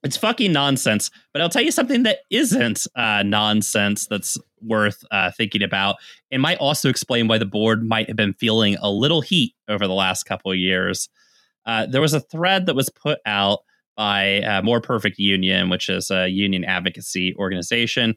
[0.04, 1.10] it's fucking nonsense.
[1.32, 5.98] But I'll tell you something that isn't uh nonsense that's worth uh thinking about.
[6.32, 9.88] It might also explain why the board might have been feeling a little heat over
[9.88, 11.10] the last couple of years.
[11.66, 13.60] Uh, there was a thread that was put out
[13.96, 18.16] by uh, More Perfect Union, which is a union advocacy organization,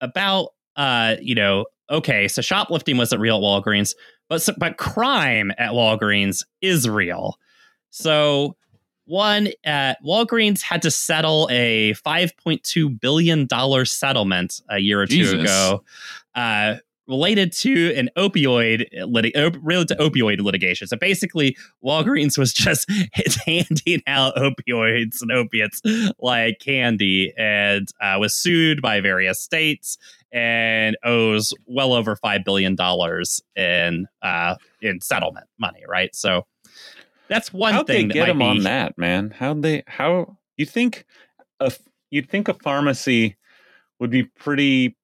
[0.00, 3.94] about uh, you know, okay, so shoplifting wasn't real at Walgreens,
[4.28, 7.36] but but crime at Walgreens is real.
[7.90, 8.56] So
[9.06, 15.00] one, uh, Walgreens had to settle a five point two billion dollar settlement a year
[15.00, 15.84] or two ago,
[16.34, 16.76] uh,
[17.08, 20.88] related to an opioid lit- op- related to opioid litigation.
[20.88, 22.90] So basically, Walgreens was just
[23.46, 25.80] handing out opioids and opiates
[26.18, 29.98] like candy, and uh, was sued by various states
[30.32, 35.84] and owes well over five billion dollars in uh, in settlement money.
[35.88, 36.46] Right, so
[37.28, 37.76] that's one thing.
[37.76, 39.30] How'd they get him might on be, that, man?
[39.30, 39.82] How'd they?
[39.86, 41.04] How you think?
[41.60, 41.72] A,
[42.10, 43.36] you'd think a pharmacy
[43.98, 44.96] would be pretty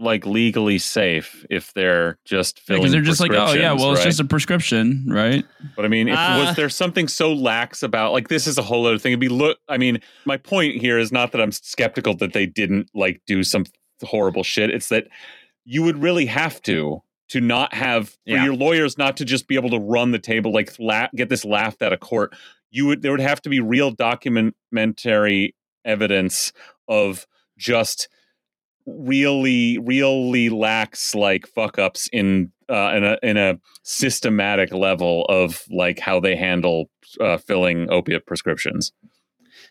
[0.00, 2.82] like legally safe if they're just filling.
[2.82, 5.44] Because they're just like, oh yeah, well it's just a prescription, right?
[5.74, 8.62] But I mean, if Uh, was there something so lax about like this is a
[8.62, 9.12] whole other thing.
[9.12, 9.58] It'd be look.
[9.68, 13.42] I mean, my point here is not that I'm skeptical that they didn't like do
[13.42, 13.64] some
[14.02, 14.70] horrible shit.
[14.70, 15.08] It's that
[15.64, 18.44] you would really have to to not have for Yeah.
[18.44, 21.44] your lawyers not to just be able to run the table like la- get this
[21.44, 22.34] laughed out of court.
[22.70, 26.52] You would there would have to be real documentary evidence
[26.88, 27.26] of
[27.58, 28.08] just
[28.86, 35.62] really really lax like fuck ups in uh in a in a systematic level of
[35.70, 36.88] like how they handle
[37.20, 38.92] uh, filling opiate prescriptions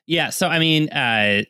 [0.06, 1.44] Yeah, so I mean, uh,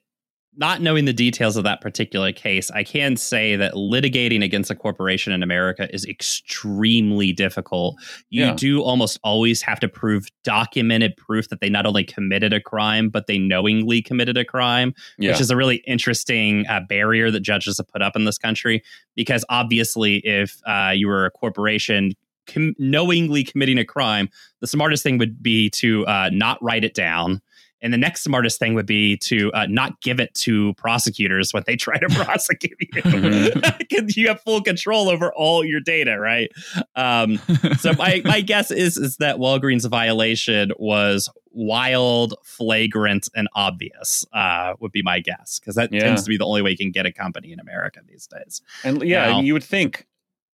[0.57, 4.75] not knowing the details of that particular case, I can say that litigating against a
[4.75, 7.95] corporation in America is extremely difficult.
[8.29, 8.53] You Yeah.
[8.55, 13.09] do almost always have to prove documented proof that they not only committed a crime,
[13.09, 17.41] but they knowingly committed a crime, yeah which is a really interesting uh, barrier that
[17.41, 18.81] judges have put up in this country.
[19.15, 22.13] Because obviously, if uh, you were a corporation
[22.47, 24.29] com- knowingly committing a crime,
[24.61, 27.41] the smartest thing would be to uh, not write it down.
[27.81, 31.63] And the next smartest thing would be to uh, not give it to prosecutors when
[31.67, 33.51] they try to prosecute you.
[33.77, 36.51] Because you have full control over all your data, right?
[36.95, 37.37] Um,
[37.79, 44.25] so my, my guess is is that Walgreens violation was wild, flagrant, and obvious.
[44.33, 46.01] Uh, would be my guess because that Yeah.
[46.01, 48.61] tends to be the only way you can get a company in America these days.
[48.83, 50.05] and yeah Now- you would think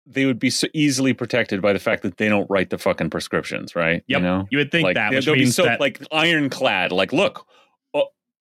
[0.06, 3.10] they would be so easily protected by the fact that they don't write the fucking
[3.10, 4.04] prescriptions right?
[4.08, 4.48] Yep, you know?
[4.50, 7.48] You would think like that, which they'll be means so that like ironclad like look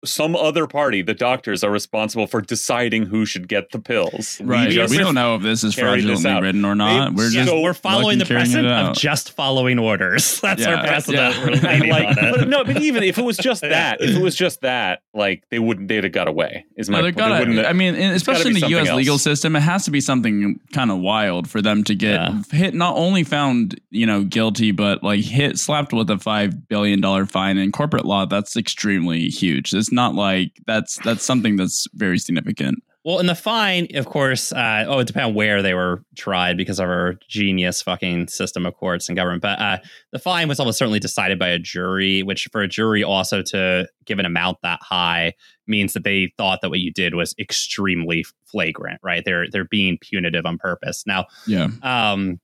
[0.05, 4.69] some other party the doctors are responsible for deciding who should get the pills Right.
[4.69, 7.11] We, just don't know if this is this fraudulently written or not.
[7.11, 10.41] They- We're just so we're following the lucky carrying it precedent of just following orders.
[10.43, 10.77] That's Yeah.
[10.77, 11.35] our precedent.
[11.63, 11.71] Yeah.
[11.73, 14.63] Leaning like, but no, but even if it was just that, if it was just
[14.63, 16.65] that, like they wouldn't, they'd have got away.
[16.77, 17.17] Is my No, point.
[17.17, 18.89] Gotta- have- I mean, and it's gotta especially in the U.S.
[18.89, 18.97] else.
[18.97, 22.43] legal system, it has to be something kind of wild for them to get Yeah.
[22.53, 22.75] hit.
[22.75, 27.27] Not only found, you know, guilty, but like hit slapped with a five billion dollar
[27.27, 28.25] fine in corporate law.
[28.27, 29.71] That's extremely huge.
[29.91, 32.83] It's not like that's that's something that's very significant.
[33.05, 36.57] Well, and the fine, of course, uh, oh, it depends on where they were tried
[36.59, 39.41] because of our genius fucking system of courts and government.
[39.43, 39.79] But uh,
[40.13, 43.89] the fine was almost certainly decided by a jury, which for a jury also to
[44.05, 45.33] give an amount that high
[45.67, 49.25] means that they thought that what you did was extremely flagrant, right?
[49.25, 51.03] They're they're being punitive on purpose.
[51.07, 51.69] Now, Yeah.
[51.83, 52.39] um,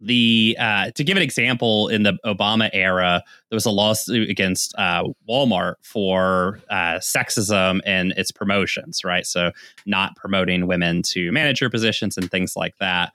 [0.00, 4.74] the uh, to give an example, in the Obama era, there was a lawsuit against
[4.78, 9.26] uh, Walmart for uh, sexism in its promotions, right?
[9.26, 9.52] So
[9.86, 13.12] not promoting women to manager positions and things like that.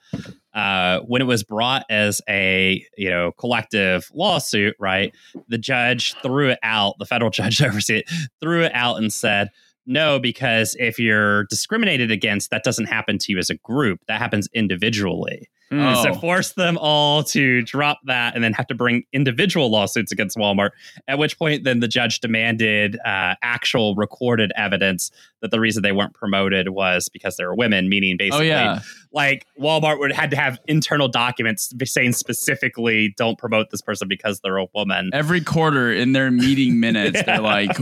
[0.53, 5.13] Uh, when it was brought as a you know collective lawsuit, right?
[5.47, 6.95] The judge threw it out.
[6.99, 8.09] The federal judge that oversee it
[8.41, 9.49] threw it out and said.
[9.85, 13.99] No, because if you're discriminated against, that doesn't happen to you as a group.
[14.07, 15.49] That happens individually.
[15.79, 16.03] Oh.
[16.03, 20.37] So force them all to drop that and then have to bring individual lawsuits against
[20.37, 20.71] Walmart.
[21.07, 25.11] At which point, then the judge demanded uh, actual recorded evidence
[25.43, 28.79] that the reason they weren't promoted was because they were women, meaning Oh basically, yeah.
[29.11, 34.39] like Walmart would had to have internal documents saying specifically, "Don't promote this person because
[34.39, 37.23] they're a woman." Every quarter in their meeting minutes, Yeah.
[37.23, 37.77] they're like,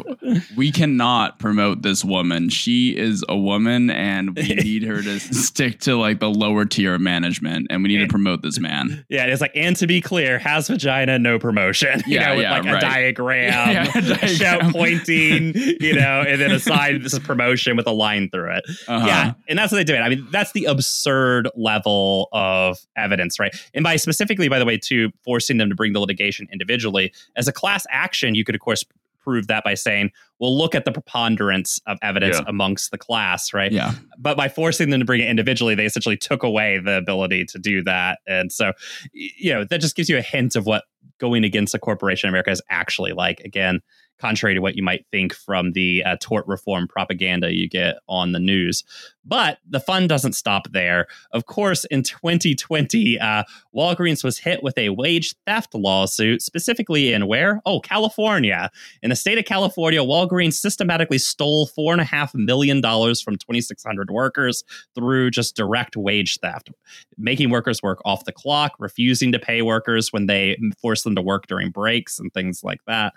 [0.58, 2.50] "We cannot promote this woman.
[2.50, 6.96] She is a woman, and we need her to stick to like the lower tier
[6.96, 10.02] of management, and we need to promote this man." Yeah, it's like, and to be
[10.02, 12.02] clear, has vagina, no promotion.
[12.12, 16.42] You Yeah, know, with yeah, like a diagram, a a shout pointing, you know, and
[16.42, 18.64] then a sign, this is promotion with a line through it.
[18.88, 19.06] Uh-huh.
[19.06, 19.96] Yeah, and that's what they do.
[19.96, 23.54] I mean, that's the absurd level of evidence, right?
[23.74, 27.48] And by specifically, by the way, to forcing them to bring the litigation individually as
[27.48, 28.84] a class action, you could of course
[29.24, 32.46] prove that by saying, "Well, look at the preponderance of evidence Yeah.
[32.48, 33.72] amongst the class," right?
[33.72, 33.94] Yeah.
[34.18, 37.60] But by forcing them to bring it individually, they essentially took away the ability to
[37.60, 38.74] do that, and so
[39.14, 40.86] you know that just gives you a hint of what
[41.20, 43.42] going against a corporation in America is actually like.
[43.42, 43.82] Again,
[44.22, 48.32] contrary to what you might think from the uh, tort reform propaganda you get on
[48.32, 48.84] the news.
[49.26, 51.08] But the fun doesn't stop there.
[51.32, 53.44] Of course, in 2020, uh,
[53.76, 57.62] Walgreens was hit with a wage theft lawsuit, specifically in where?
[57.66, 58.72] Oh, California.
[59.04, 64.64] In the state of California, Walgreens systematically stole $4.5 million from 2,600 workers
[64.96, 66.72] through just direct wage theft,
[67.18, 71.22] making workers work off the clock, refusing to pay workers when they force them to
[71.22, 73.14] work during breaks and things like that.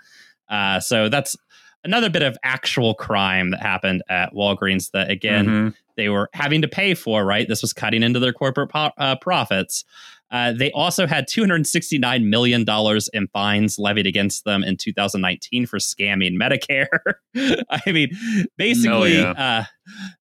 [0.49, 1.35] Uh, so that's
[1.83, 5.73] another bit of actual crime that happened at Walgreens that, again, Mhm.
[5.97, 7.47] they were having to pay for, right?
[7.47, 9.83] This was cutting into their corporate po- uh, profits.
[10.31, 12.65] Uh, they also had $269 million
[13.13, 16.87] in fines levied against them in 2019 for scamming Medicare.
[17.69, 18.09] I mean,
[18.57, 19.65] basically, yeah.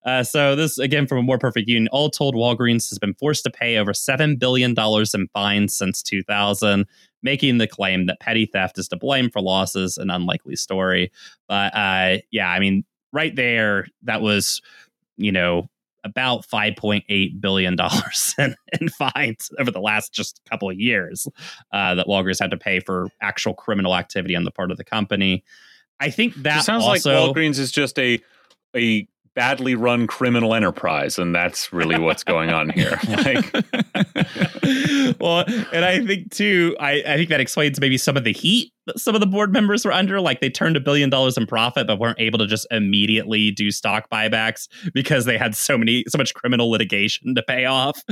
[0.04, 1.88] uh, uh, so this again from a more perfect union.
[1.90, 6.86] All told, Walgreens has been forced to pay over $7 billion in fines since 2000,
[7.24, 11.10] making the claim that petty theft is to blame for losses, an unlikely story.
[11.48, 14.62] But uh, yeah, I mean, right there, that was
[15.16, 15.68] you know,
[16.02, 17.76] about $5.8 billion
[18.38, 21.26] in, in fines over the last just couple of years
[21.72, 24.84] uh, that Walgreens had to pay for actual criminal activity on the part of the
[24.84, 25.44] company.
[26.00, 28.20] I think that it sounds also, like Walgreens is just a
[28.76, 32.98] a badly run criminal enterprise, and that's really what's going on here.
[33.08, 33.52] Like,
[35.20, 38.72] well, and I think too, I, I think that explains maybe some of the heat
[38.86, 40.20] that some of the board members were under.
[40.20, 43.70] Like they turned a billion dollars in profit, but weren't able to just immediately do
[43.70, 48.02] stock buybacks because they had so many, so much criminal litigation to pay off.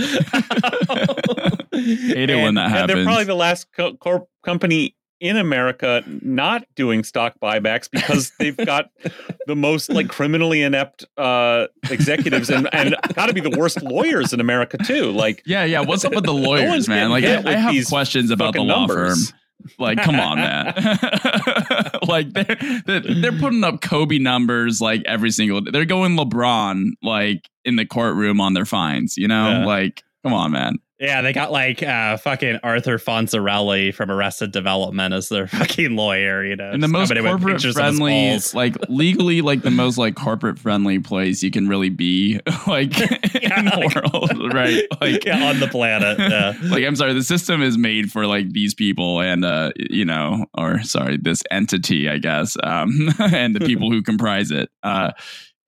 [1.72, 6.64] Hate it when that and they're probably the last co- corp company in America not
[6.74, 8.90] doing stock buybacks because they've got
[9.46, 14.32] the most like criminally inept uh, executives and and got to be the worst lawyers
[14.32, 15.12] in America too.
[15.12, 15.80] Like, Yeah, yeah.
[15.80, 17.10] What's up with the lawyers, man?
[17.10, 19.30] Like, I, I have questions about the law numbers.
[19.30, 19.38] firm.
[19.78, 20.74] Like, come on, man.
[22.08, 25.60] like, they're, they're they're putting up Kobe numbers like every single.
[25.62, 29.16] They're going LeBron like in the courtroom on their fines.
[29.16, 29.64] You know, Yeah.
[29.66, 30.78] like, come on, man.
[31.02, 36.44] Yeah, they got like uh, fucking Arthur Fonzarelli from Arrested Development as their fucking lawyer,
[36.44, 36.70] you know.
[36.70, 39.70] And the most coming in with corporate pictures of his friendly, like legally, like the
[39.72, 42.38] most like corporate friendly place you can really be,
[42.68, 44.84] like Yeah, in the like- world, right?
[45.00, 46.18] Like yeah, on the planet.
[46.20, 46.54] Yeah.
[46.70, 50.46] like I'm sorry, the system is made for like these people and uh you know,
[50.56, 54.70] or sorry, this entity, I guess, um, and the people who comprise it.
[54.84, 55.10] Uh,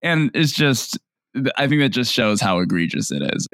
[0.03, 0.99] and it's just,
[1.57, 3.49] I think that just shows how egregious it is.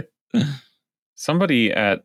[1.21, 2.05] Somebody at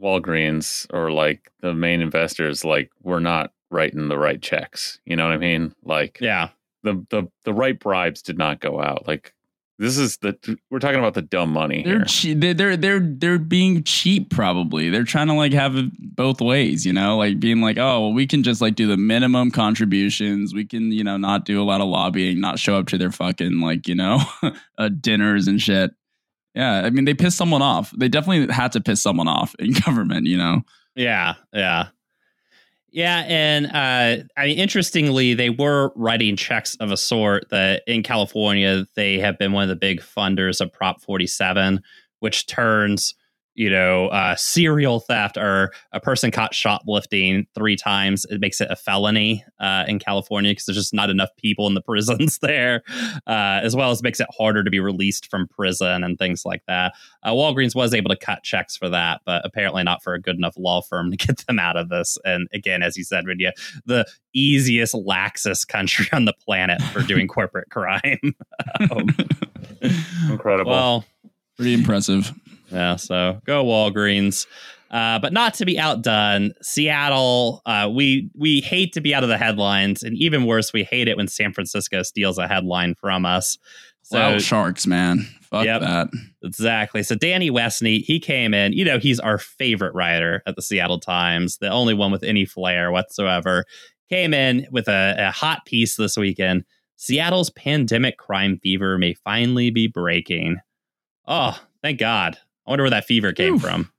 [0.00, 5.00] Walgreens or like the main investors, like, we're not writing the right checks.
[5.04, 5.74] You know what I mean?
[5.84, 6.50] Like, yeah.
[6.82, 9.06] the the the right bribes did not go out.
[9.06, 9.32] Like
[9.78, 10.36] This is the
[10.70, 12.04] we're talking about the dumb money They're, here.
[12.04, 14.30] che- they're they're they're they're being cheap.
[14.30, 16.84] Probably they're trying to like have it both ways.
[16.84, 20.52] You know, like being like, oh, well, we can just like do the minimum contributions.
[20.54, 23.10] We can you know not do a lot of lobbying, not show up to their
[23.12, 24.18] fucking like you know
[24.78, 25.92] uh, dinners and shit.
[26.54, 27.92] Yeah, I mean they pissed someone off.
[27.96, 30.26] They definitely had to piss someone off in government.
[30.26, 30.62] You know.
[30.94, 31.88] Yeah, yeah.
[32.92, 38.02] Yeah, and uh, I mean, interestingly, they were writing checks of a sort that in
[38.02, 41.80] California they have been one of the big funders of Prop 47,
[42.18, 43.14] which turns
[43.54, 48.24] you know uh, serial theft or a person caught shoplifting three times.
[48.30, 51.74] It makes it a felony uh, in California because there's just not enough people in
[51.74, 52.82] the prisons there,
[53.26, 56.62] uh, as well as makes it harder to be released from prison and things like
[56.66, 56.94] that.
[57.22, 60.36] Uh, Walgreens was able to cut checks for that, but apparently not for a good
[60.36, 62.18] enough law firm to get them out of this.
[62.24, 63.52] And again, as you said, Rydia,
[63.84, 68.34] the easiest, laxest country on the planet for doing corporate crime.
[68.90, 69.08] Um,
[70.30, 70.70] Incredible.
[70.70, 71.04] well,
[71.60, 72.32] Pretty impressive.
[72.72, 74.46] yeah, so go Walgreens.
[74.90, 77.60] Uh, but not to be outdone, Seattle.
[77.66, 81.06] Uh, we we hate to be out of the headlines, and even worse, we hate
[81.06, 83.58] it when San Francisco steals a headline from us.
[84.02, 85.28] So wow, sharks, man.
[85.42, 85.80] Fuck Yep.
[85.82, 86.08] that.
[86.42, 87.02] Exactly.
[87.02, 88.72] So Danny Westneat, he came in.
[88.72, 92.44] You know, he's our favorite writer at the Seattle Times, the only one with any
[92.46, 93.66] flair whatsoever.
[94.08, 96.64] Came in with a, a hot piece this weekend.
[96.96, 100.56] Seattle's pandemic crime fever may finally be breaking.
[101.26, 102.36] Oh, thank God.
[102.66, 103.62] I wonder where that fever came Oof.
[103.62, 103.90] from.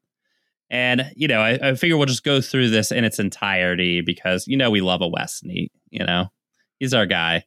[0.70, 4.48] And, you know, I, I figure we'll just go through this in its entirety because,
[4.48, 6.28] you know, we love a Westneat, you know,
[6.80, 7.44] he's our guy.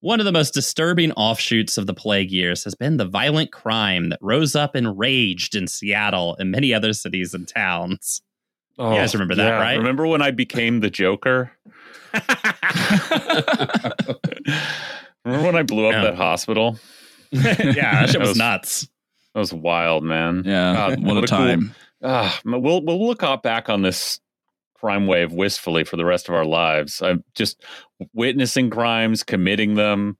[0.00, 4.10] One of the most disturbing offshoots of the plague years has been the violent crime
[4.10, 8.22] that rose up and raged in Seattle and many other cities and towns.
[8.78, 9.60] Oh, you guys oh, remember that, yeah.
[9.60, 9.78] right?
[9.78, 11.50] Remember when I became the Joker?
[15.24, 16.02] Remember when I blew up Yeah.
[16.02, 16.78] that hospital?
[17.30, 17.42] yeah,
[18.02, 18.88] that shit was was- nuts.
[19.34, 20.42] That was wild, man.
[20.46, 20.72] Yeah.
[20.74, 21.74] God, what, what a a cool- time.
[22.02, 24.20] Ah, we'll we'll look out back on this
[24.74, 27.00] crime wave wistfully for the rest of our lives.
[27.00, 27.62] I'm just
[28.12, 30.18] witnessing crimes, committing them.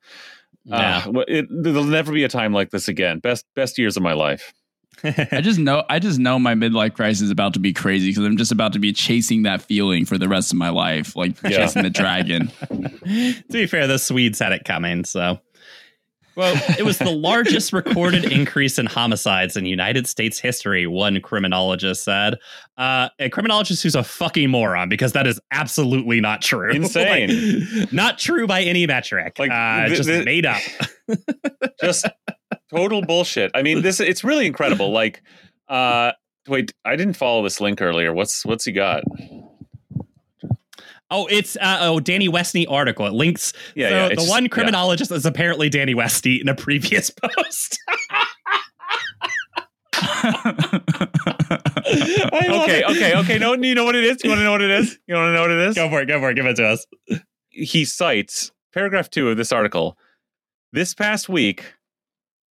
[0.64, 1.02] Yeah.
[1.04, 3.18] Ah, well, it, there'll never be a time like this again.
[3.18, 4.54] Best best years of my life.
[5.04, 8.24] I just know I just know my midlife crisis is about to be crazy because
[8.24, 11.34] I'm just about to be chasing that feeling for the rest of my life, like
[11.42, 11.50] Yeah.
[11.50, 12.50] chasing the dragon.
[12.70, 15.04] to be fair, the Swedes had it coming.
[15.04, 15.38] So,
[16.36, 20.86] well, it was the largest recorded increase in homicides in United States history.
[20.86, 22.38] One criminologist said,
[22.76, 26.70] uh, "A criminologist who's a fucking moron because that is absolutely not true.
[26.74, 27.66] Insane.
[27.78, 29.38] Like, not true by any metric.
[29.38, 30.60] Like, uh, th- just th- made up.
[31.82, 32.06] Just
[32.70, 33.50] total bullshit.
[33.54, 34.90] I mean, this it's really incredible.
[34.90, 35.22] Like,
[35.68, 36.12] uh,
[36.48, 38.12] wait, I didn't follow this link earlier.
[38.12, 39.04] What's what's he got?
[41.14, 43.06] Oh, it's uh, oh Danny Westneat article.
[43.06, 43.52] It links.
[43.76, 44.14] Yeah, so yeah.
[44.16, 44.48] the one yeah.
[44.48, 47.78] criminologist is apparently Danny Westneat in a previous post.
[52.34, 52.90] Okay, it.
[52.90, 53.38] okay, okay.
[53.38, 54.24] No, you know what it is.
[54.24, 54.98] You want to know what it is?
[55.06, 55.76] You want to know what it is?
[55.76, 56.06] Go for it.
[56.06, 56.34] Go for it.
[56.34, 56.84] Give it to us.
[57.48, 59.96] he cites paragraph two of this article.
[60.72, 61.74] This past week,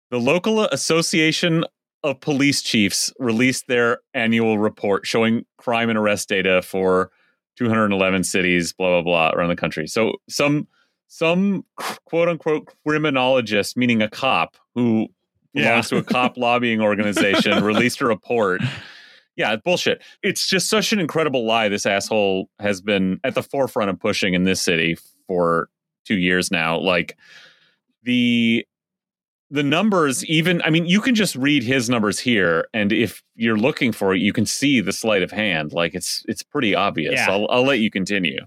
[0.10, 1.66] the local association
[2.02, 7.12] of police chiefs released their annual report showing crime and arrest data for
[7.58, 9.88] 211 cities, blah blah blah, around the country.
[9.88, 10.68] So some
[11.08, 11.66] some
[12.06, 15.08] quote unquote criminologist, meaning a cop who
[15.54, 18.62] belongs to a cop lobbying organization, released a report.
[19.36, 20.02] Yeah, bullshit.
[20.22, 24.34] It's just such an incredible lie this asshole has been at the forefront of pushing
[24.34, 24.96] in this city
[25.28, 25.70] for
[26.06, 26.80] two years now.
[26.80, 27.18] Like
[28.04, 28.66] the
[29.54, 33.58] the numbers, even I mean, you can just read his numbers here, and if you're
[33.58, 35.74] looking for it, you can see the sleight of hand.
[35.74, 37.14] Like it's it's pretty obvious.
[37.14, 37.30] Yeah.
[37.30, 38.40] I'll I'll let you continue.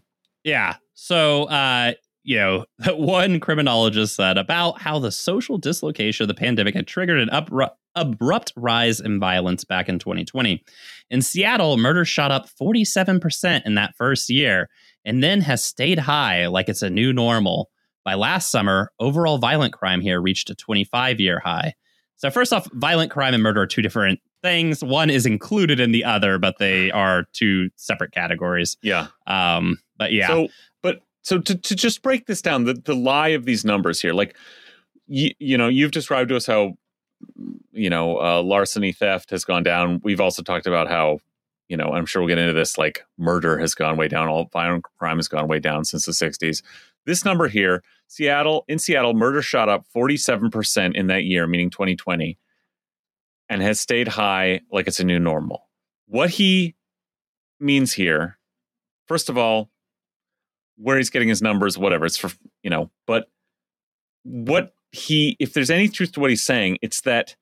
[0.43, 0.77] Yeah.
[0.95, 1.93] So, uh,
[2.25, 2.65] you know,
[2.97, 7.71] one criminologist said about how the social dislocation of the pandemic had triggered an upru-
[7.95, 10.65] abrupt rise in violence back in 2020.
[11.11, 14.69] In Seattle, murder shot up 47% in that first year
[15.05, 17.71] and then has stayed high like it's a new normal.
[18.07, 21.75] By last summer, overall violent crime here reached a 25 year high.
[22.15, 24.83] So, first off, violent crime and murder are two different things.
[24.83, 28.77] One is included in the other, but they are two separate categories.
[28.81, 29.09] Yeah.
[29.27, 30.49] Um, but yeah, So,
[30.83, 34.13] but so to, to just break this down, the, the lie of these numbers here,
[34.13, 34.37] like,
[35.09, 36.75] you, you know, you've described to us how,
[37.73, 40.01] you know, uh, larceny theft has gone down.
[40.05, 41.19] We've also talked about how,
[41.69, 44.29] you know, I'm sure we'll get into this, like murder has gone way down.
[44.29, 46.63] All violent crime has gone way down since the 60s.
[47.07, 52.39] This number here, Seattle, in Seattle, murder shot up 47% in that year, meaning 2020,
[53.49, 55.69] and has stayed high like it's a new normal.
[56.07, 56.75] What he
[57.61, 58.39] means here,
[59.07, 59.71] first of all,
[60.77, 62.05] where he's getting his numbers, whatever.
[62.07, 62.31] It's for
[62.63, 63.29] you know, but
[64.25, 67.37] what he if there's any truth to what he's saying, it's that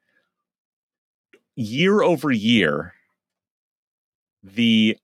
[1.56, 2.94] year over year,
[4.42, 4.96] the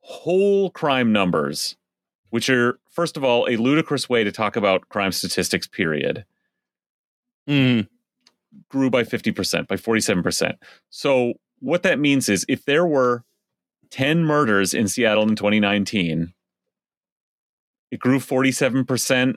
[0.00, 1.76] whole crime numbers,
[2.30, 6.24] which are first of all a ludicrous way to talk about crime statistics, period,
[7.48, 7.88] Mm,
[8.68, 10.56] grew by 50%, by 47%.
[10.90, 13.22] So what that means is if there were
[13.90, 16.34] 10 murders in Seattle in 2019,
[17.92, 19.36] it grew 47%,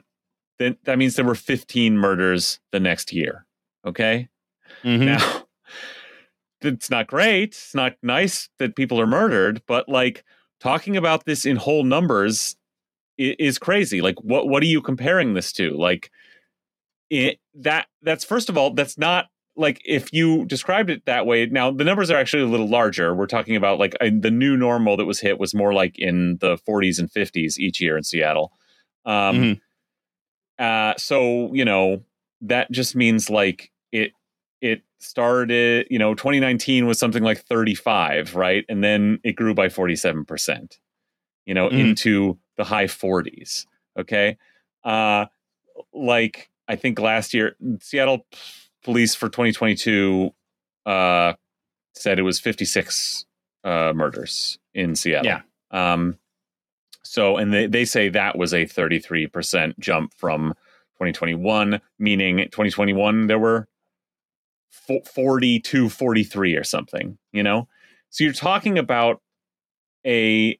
[0.58, 3.46] then that means there were 15 murders the next year.
[3.86, 4.28] Okay?
[4.82, 5.06] mhm.
[5.06, 5.44] Now,
[6.62, 7.50] it's not great.
[7.50, 10.24] It's not nice that people are murdered, but like
[10.58, 12.56] talking about this in whole numbers
[13.30, 14.00] is crazy.
[14.00, 15.76] Like, what what are you comparing this to?
[15.76, 16.10] Like,
[17.10, 21.44] it, that that's first of all, that's not like if you described it that way.
[21.46, 23.14] Now, the numbers are actually a little larger.
[23.14, 26.56] We're talking about like the new normal that was hit was more like in the
[26.68, 28.52] 40s and 50s each year in Seattle.
[29.04, 29.60] Um, Mhm.
[30.58, 32.02] uh, so you know
[32.42, 34.12] that just means like it
[34.60, 39.66] it started you know 2019 was something like 35 right and then it grew by
[39.68, 40.78] 47%
[41.46, 41.78] you know Mm.
[41.80, 43.66] into the high 40s
[43.98, 44.38] okay?
[44.84, 45.26] Uh
[45.92, 48.26] like i think last year seattle
[48.84, 50.30] police for 2022
[50.86, 51.32] uh
[51.94, 53.24] said it was 56
[53.64, 55.26] uh murders in seattle.
[55.26, 55.40] Yeah.
[55.94, 56.18] um
[57.02, 60.54] so and they, they say that was a 33% jump from
[60.94, 63.66] 2021 meaning 2021 there were
[65.14, 67.68] 42, 43 or something you know?
[68.10, 69.20] So you're talking about
[70.06, 70.58] a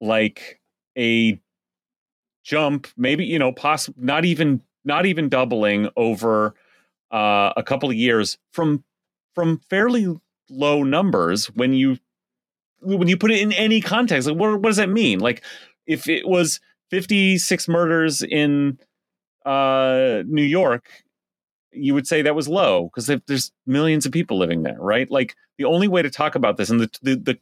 [0.00, 0.60] like
[0.96, 1.40] a
[2.44, 6.54] jump maybe you know possible not even not even doubling over
[7.12, 8.82] uh, a couple of years from
[9.34, 10.08] from fairly
[10.50, 11.96] low numbers when you
[12.80, 15.42] when you put it in any context like what, what does that mean like
[15.86, 18.78] if it was 56 murders in
[19.46, 21.02] uh new york
[21.72, 25.10] you would say that was low because there's millions of people living there, right?
[25.10, 27.38] Like the only way to talk about this and the, the the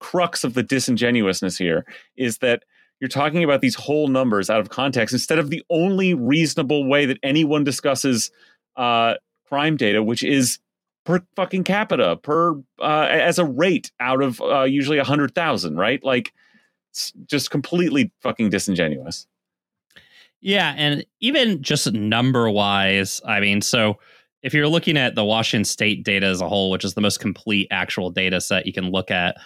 [0.00, 1.84] crux of the disingenuousness here
[2.16, 2.64] is that
[3.02, 7.04] you're talking about these whole numbers out of context instead of the only reasonable way
[7.04, 8.30] that anyone discusses
[8.76, 9.14] uh,
[9.48, 10.60] crime data, which is
[11.04, 15.78] per fucking capita, per uh, as a rate out of uh, usually a hundred thousand,
[15.78, 16.02] right?
[16.04, 16.32] Like
[16.92, 19.26] it's just completely fucking disingenuous.
[20.40, 23.98] Yeah, and even just number wise, I mean, so
[24.44, 27.18] if you're looking at the Washington State data as a whole, which is the most
[27.18, 29.38] complete actual data set you can look at,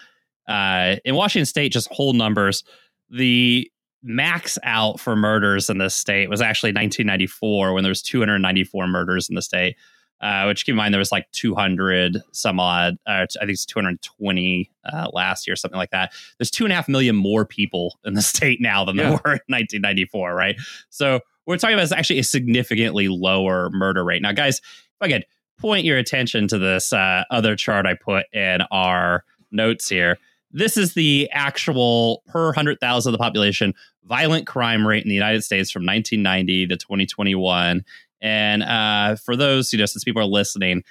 [0.46, 2.62] uh, in Washington State, just whole numbers,
[3.10, 3.70] the
[4.02, 9.28] max out for murders in this state was actually 1994 when there was 294 murders
[9.28, 9.76] in the state.
[10.18, 13.66] Uh, which keep in mind there was like 200 some odd, uh, I think it's
[13.66, 16.14] 220 uh, last year, something like that.
[16.38, 19.34] There's two and a half million more people in the state now than there were
[19.34, 20.56] in 1994, right?
[20.88, 24.22] So we're talking about is actually a significantly lower murder rate.
[24.22, 25.26] Now, guys, if I could
[25.58, 30.18] point your attention to this uh, other chart I put in our notes here.
[30.56, 35.44] This is the actual per 100,000 of the population violent crime rate in the United
[35.44, 37.84] States from 1990 to 2021.
[38.22, 40.82] And uh, for those, you know, since people are listening,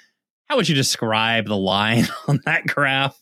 [0.48, 3.20] how would you describe the line on that graph?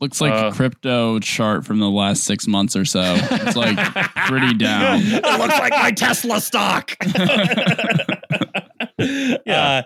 [0.00, 3.14] Looks like Uh, a crypto chart from the last six months or so.
[3.16, 3.76] It's like
[4.26, 5.00] pretty down.
[5.02, 6.96] it looks like my Tesla stock.
[8.98, 9.82] yeah.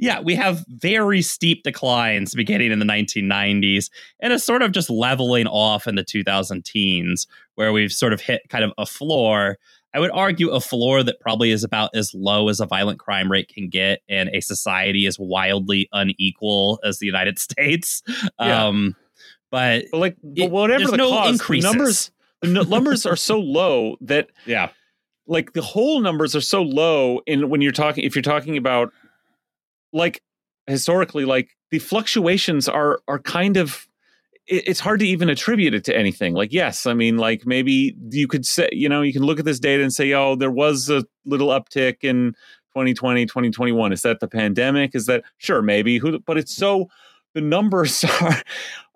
[0.00, 3.90] Yeah, we have very steep declines beginning in the 1990s
[4.20, 8.20] and a sort of just leveling off in the 2000 teens where we've sort of
[8.20, 9.58] hit kind of a floor.
[9.92, 13.30] I would argue a floor that probably is about as low as a violent crime
[13.30, 18.02] rate can get in a society as wildly unequal as the United States.
[18.40, 18.66] Yeah.
[18.66, 18.96] Um,
[19.50, 21.64] but But like, It- but whatever there's the no cause, the increases.
[21.64, 24.70] numbers, the nu- numbers are so low that yeah,
[25.26, 28.92] like the whole numbers are so low in when you're talking if you're talking about
[29.92, 30.22] like
[30.66, 33.86] historically like the fluctuations are are kind of
[34.46, 36.34] it's hard to even attribute it to anything.
[36.34, 39.44] Like yes i mean like maybe you could say you know you can look at
[39.44, 42.32] this data and say oh there was a little uptick in
[42.74, 44.94] 2020 2021 is that the pandemic?
[44.94, 45.98] Is that sure maybe.
[45.98, 46.88] Who but it's so
[47.34, 48.42] the numbers are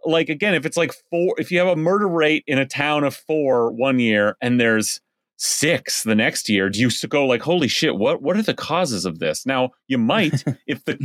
[0.05, 3.05] like again if it's like four if you have a murder rate in a town
[3.05, 5.01] of four one year and there's
[5.37, 9.05] six the next year do you go like holy shit what what are the causes
[9.05, 10.97] of this now you might if the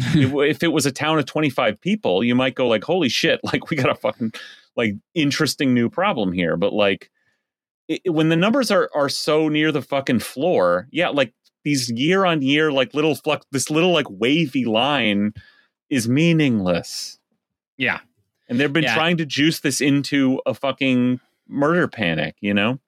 [0.48, 3.70] if, it was a town of 25 people you might go like holy shit like
[3.72, 4.32] we got a fucking
[4.76, 7.10] like interesting new problem here but like
[7.88, 11.90] it, it- when the numbers are are so near the fucking floor yeah like these
[11.90, 15.34] year on year like little flux this little like wavy line
[15.90, 17.18] is meaningless
[17.78, 18.00] yeah.
[18.48, 18.94] and they've been Yeah.
[18.94, 22.80] trying to juice this into a fucking murder panic you know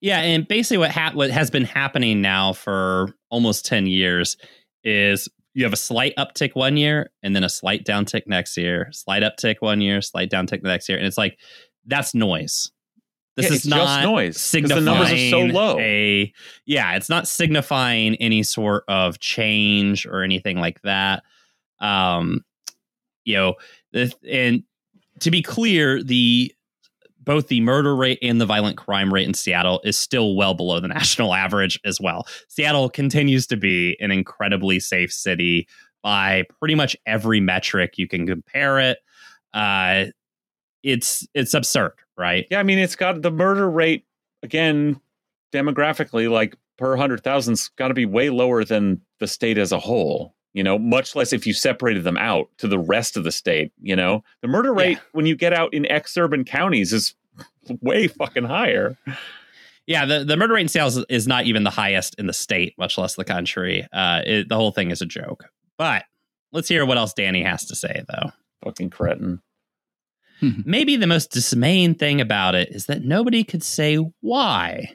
[0.00, 4.36] Yeah, and basically what ha- what has been happening now for almost 10 years
[4.82, 8.88] is you have a slight uptick one year and then a slight downtick next year,
[8.92, 11.38] slight uptick one year, slight downtick the next year, and it's like
[11.86, 12.70] that's noise.
[13.36, 15.78] This Yeah, is not just noise, 'cause the numbers are so low.
[15.80, 16.32] A,
[16.66, 21.24] yeah, it's not signifying any sort of change or anything like that.
[21.80, 22.44] Um,
[23.24, 23.54] you know,
[24.28, 24.62] and
[25.20, 26.52] to be clear, the
[27.24, 30.80] both the murder rate and the violent crime rate in Seattle is still well below
[30.80, 32.26] the national average as well.
[32.48, 35.66] Seattle continues to be an incredibly safe city
[36.02, 38.98] by pretty much every metric you can compare it.
[39.52, 40.06] Uh,
[40.82, 42.46] it's it's absurd, right?
[42.50, 44.04] Yeah, I mean, it's got the murder rate
[44.42, 45.00] again,
[45.52, 49.78] demographically, like per hundred thousand's got to be way lower than the state as a
[49.78, 50.34] whole.
[50.54, 53.72] You know, much less if you separated them out to the rest of the state.
[53.80, 57.14] You know, the murder rate when you get out in ex-urban counties is
[57.80, 58.96] way fucking higher.
[59.86, 62.32] Yeah, the, the murder rate in sales is, is not even the highest in the
[62.32, 63.86] state, much less the country.
[63.92, 65.44] Uh, it, the whole thing is a joke.
[65.76, 66.04] But
[66.52, 68.30] let's hear what else Danny has to say, though.
[68.64, 69.42] Fucking cretin.
[70.64, 74.92] Maybe the most dismaying thing about it is that nobody could say why.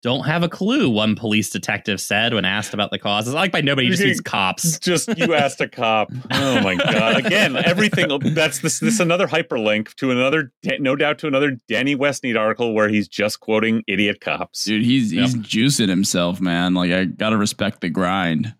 [0.00, 3.26] Don't have a clue, one police detective said when asked about the cause.
[3.26, 4.78] It's like by nobody, just means cops.
[4.88, 6.10] Just you asked a cop.
[6.30, 7.16] Oh my god!
[7.26, 8.08] Again, everything.
[8.32, 8.78] That's this.
[8.78, 13.40] This another hyperlink to another, no doubt to another Danny Westneat article where he's just
[13.40, 14.64] quoting idiot cops.
[14.64, 16.74] Dude, he's he's juicing himself, man.
[16.74, 18.54] Like I gotta respect the grind.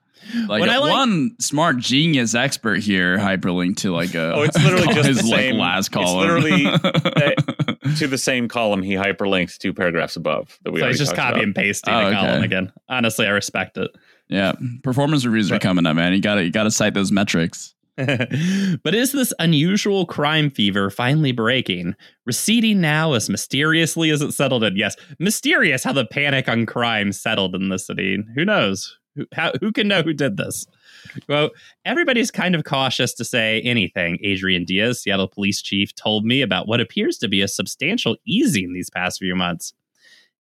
[0.47, 4.57] Like, When I like- one smart genius expert here hyperlinked to like a Oh, it's
[4.63, 6.19] literally just his like same- last it's column.
[6.21, 10.93] literally, uh, to the same column he hyperlinked two paragraphs above that we So already
[10.95, 11.45] he's just talked copy about.
[11.45, 12.17] and pasting Oh, the okay.
[12.17, 12.73] column again.
[12.89, 13.91] Honestly, I respect it.
[14.29, 14.53] yeah,
[14.83, 15.61] performance reviews are Right.
[15.63, 16.13] coming up, man.
[16.13, 17.75] You gotta you gotta cite those metrics.
[17.99, 24.63] but is this unusual crime fever finally breaking, receding now as mysteriously as it settled
[24.63, 24.77] in?
[24.77, 28.19] Yes, mysterious how the panic on crime settled in the city.
[28.37, 28.97] Who knows?
[29.19, 30.67] Who, how, who can know who did this?
[31.29, 31.51] Well,
[31.85, 34.19] everybody's kind of cautious to say anything.
[34.23, 38.73] Adrian Diaz, Seattle police chief, told me about what appears to be a substantial easing
[38.73, 39.75] these past few months.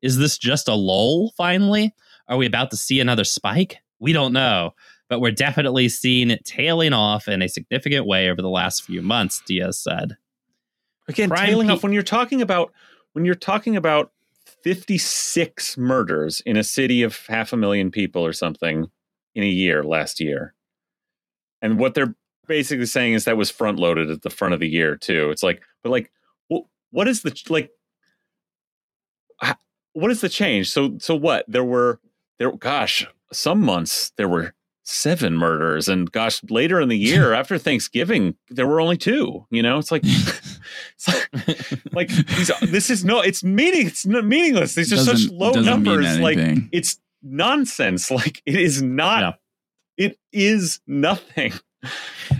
[0.01, 1.95] Is this just a lull finally?
[2.29, 3.79] Are we about to see another spike?
[3.99, 4.75] We don't know
[5.09, 9.03] but we're definitely seeing it tailing off in a significant way over the last few
[9.03, 10.17] months, Diaz said.
[11.09, 12.73] Again, tailing pe- off when you're talking about
[13.13, 14.13] when you're talking about
[14.65, 18.87] 56 murders in a city of half a million people or something
[19.35, 20.55] in a year last year.
[21.63, 22.15] And what they're
[22.47, 25.31] basically saying is that was front loaded at the front of the year too.
[25.31, 26.11] It's like, but like,
[26.91, 27.71] what is the like?
[29.93, 30.71] What is the change?
[30.71, 31.45] So, so what?
[31.49, 32.01] There were
[32.39, 32.51] there.
[32.53, 34.55] Gosh, some months there were
[34.89, 39.47] seven murders, and gosh, later in the year after Thanksgiving there were only two.
[39.51, 41.29] You know, it's like, it's like,
[41.93, 44.75] like these, this is no, it's meaning, it's meaningless.
[44.75, 46.19] These are such low numbers.
[46.19, 46.39] Like
[46.73, 48.11] it's nonsense.
[48.19, 49.39] Like it is not.
[49.97, 50.07] Yeah.
[50.07, 51.53] It is nothing.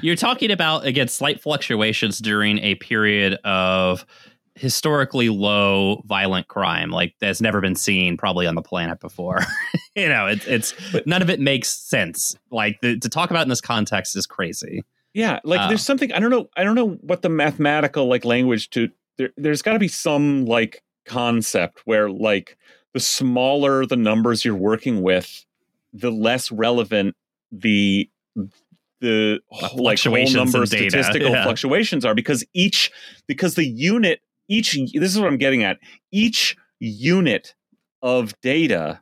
[0.01, 4.05] You're talking about, again, slight fluctuations during a period of
[4.59, 9.41] historically low violent crime, like that's never been seen probably on the planet before.
[9.97, 10.75] you know, it's, it's,
[11.07, 12.37] none of it makes sense.
[12.51, 14.85] Like the, to talk about in this context is crazy.
[15.15, 16.49] Yeah, like Uh, there's something I don't know.
[16.57, 18.89] I don't know what the mathematical like language to.
[19.17, 22.57] There, there's got to be some like concept where like
[22.93, 25.45] the smaller the numbers you're working with,
[25.93, 27.17] the less relevant
[27.51, 28.09] the
[29.01, 29.41] the
[29.75, 31.45] like whole number statistical yeah.
[31.45, 32.91] fluctuations are because each
[33.27, 35.79] because the unit each this is what I'm getting at
[36.11, 37.55] each unit
[38.03, 39.01] of data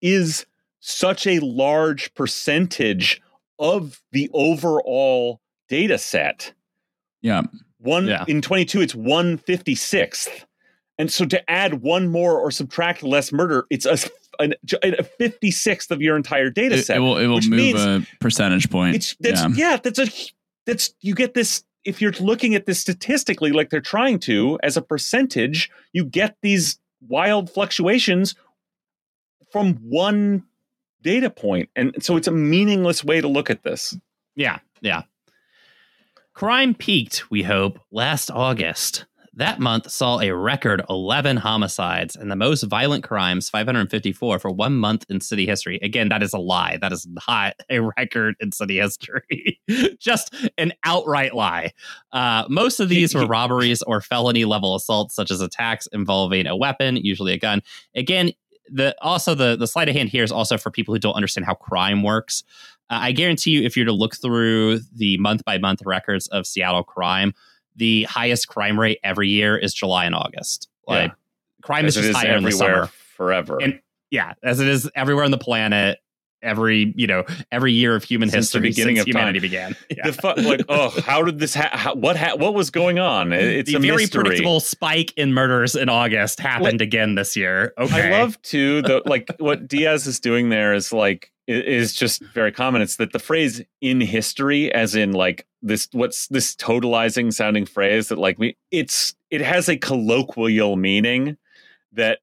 [0.00, 0.46] is
[0.80, 3.20] such a large percentage
[3.58, 6.52] of the overall data set.
[7.20, 7.42] Yeah.
[7.78, 8.24] One Yeah.
[8.26, 10.44] in 22, it's 156th.
[10.98, 13.96] And so to add one more or subtract less murder, it's a,
[14.40, 14.50] a,
[14.82, 16.96] a 56th of your entire data It, set.
[16.96, 18.96] it will it will move a percentage point.
[18.96, 19.70] it's that's yeah.
[19.70, 19.76] yeah.
[19.76, 20.08] that's a
[20.66, 24.76] that's you get this if you're looking at this statistically like they're trying to as
[24.76, 26.78] a percentage, you get these
[27.08, 28.34] wild fluctuations
[29.50, 30.44] from one
[31.02, 31.68] data point.
[31.76, 33.96] And so it's a meaningless way to look at this.
[34.36, 35.02] Yeah, yeah.
[36.34, 39.04] Crime peaked, we hope, last August.
[39.34, 44.76] That month saw a record 11 homicides and the most violent crimes, 554, for one
[44.76, 45.78] month in city history.
[45.82, 46.76] Again, that is a lie.
[46.82, 49.58] That is not a record in city history.
[49.98, 51.72] Just an outright lie.
[52.12, 56.54] Uh, most of these were robberies or felony level assaults, such as attacks involving a
[56.54, 57.62] weapon, usually a gun.
[57.94, 58.32] Again,
[58.68, 61.46] the also the the sleight of hand here is also for people who don't understand
[61.46, 62.44] how crime works.
[62.90, 66.46] Uh, I guarantee you, if you're to look through the month by month records of
[66.46, 67.32] Seattle crime,
[67.76, 70.68] the highest crime rate every year is July and August.
[70.86, 71.12] Like
[71.62, 72.86] crime as is just is higher everywhere summer.
[73.16, 73.58] forever.
[73.62, 75.98] And- Yeah, as it is everywhere on the planet.
[76.44, 79.20] Every you know, every year of human Since the history beginning since of time.
[79.20, 79.76] humanity began.
[79.96, 80.10] Yeah.
[80.10, 81.54] the fu- like, oh, how did this?
[81.54, 82.16] Ha- how, what?
[82.16, 83.32] Ha- what was going on?
[83.32, 84.24] It's the a very mystery.
[84.24, 87.72] predictable spike in murders in August happened again this year.
[87.78, 92.24] Okay, I love too the like what Diaz is doing there is like is just
[92.34, 92.82] very common.
[92.82, 98.08] It's that the phrase "in history," as in like this, what's this totalizing sounding phrase
[98.08, 101.36] that like me, it's it has a colloquial meaning
[101.92, 102.18] that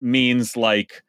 [0.00, 1.02] means like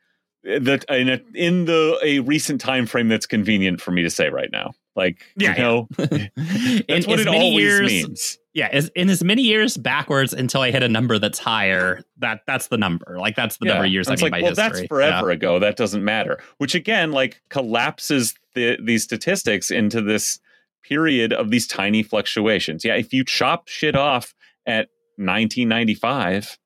[0.44, 4.30] that in a, in the a recent time frame that's convenient for me to say
[4.30, 4.72] right now.
[4.96, 8.40] Like Yeah, you know, in that's what it many always years, means.
[8.54, 12.02] Yeah, as, in as many years backwards until I hit a number that's higher.
[12.18, 13.18] That that's the number.
[13.18, 14.80] Like that's the number of years I It's mean like, well, history.
[14.82, 15.60] that's forever ago.
[15.60, 16.42] That doesn't matter.
[16.58, 20.40] Which again, like collapses the these statistics into this
[20.84, 22.84] period of these tiny fluctuations.
[22.86, 24.34] Yeah, if you chop shit off
[24.66, 26.58] at 1995,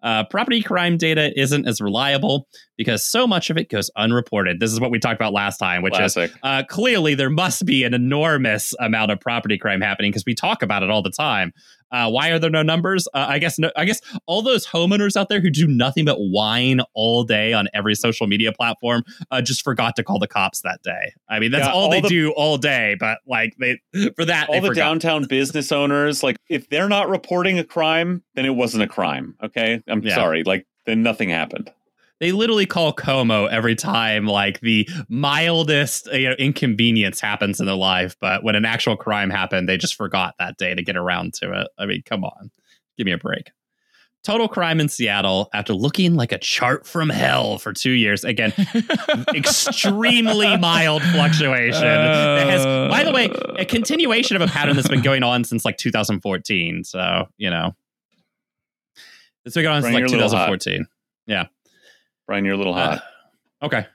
[0.03, 2.47] Uh, property crime data isn't as reliable
[2.77, 4.59] because so much of it goes unreported.
[4.59, 6.31] This is what we talked about last time, which is Classic.
[6.43, 10.61] uh, clearly there must be an enormous amount of property crime happening because we talk
[10.61, 11.51] about it all the time.
[11.91, 13.07] Uh, why are there no numbers?
[13.13, 16.17] Uh, I guess no, I guess all those homeowners out there who do nothing but
[16.17, 20.61] whine all day on every social media platform uh, just forgot to call the cops
[20.61, 21.13] that day.
[21.29, 22.95] I mean, that's Yeah, all, all they the- do all day.
[22.99, 23.79] But like they
[24.15, 24.81] for that, all the forgot.
[24.81, 29.35] downtown business owners like if they're not reporting a crime then it wasn't a crime
[29.43, 30.15] okay i'm Yeah.
[30.15, 31.71] sorry like then nothing happened
[32.19, 37.75] they literally call Como every time like the mildest you know, inconvenience happens in their
[37.75, 41.33] life, but when an actual crime happened, they just forgot that day to get around
[41.35, 41.67] to it.
[41.77, 42.51] I mean, come on,
[42.97, 43.51] give me a break.
[44.23, 48.25] Total crime in Seattle after looking like a chart from hell for two years.
[48.25, 48.51] Again,
[49.33, 51.81] extremely mild fluctuation.
[51.81, 55.63] that has, by the way, a continuation of a pattern that's been going on since
[55.63, 56.83] like 2014.
[56.83, 57.73] So, you know,
[59.45, 60.47] it's been going on since like you're a little hot.
[60.47, 60.87] 2014.
[62.27, 63.01] Brian you're a little hot
[63.61, 63.87] Uh, okay.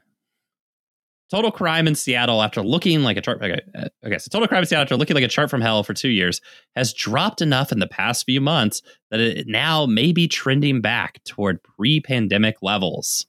[1.31, 3.41] Total crime in Seattle after looking like a chart.
[3.41, 4.19] Okay, uh, okay.
[4.19, 6.43] So total crime in Seattle after looking like a chart from hell for two years
[6.77, 11.25] has dropped enough in the past few months that it now may be trending back
[11.25, 13.25] toward pre-pandemic levels.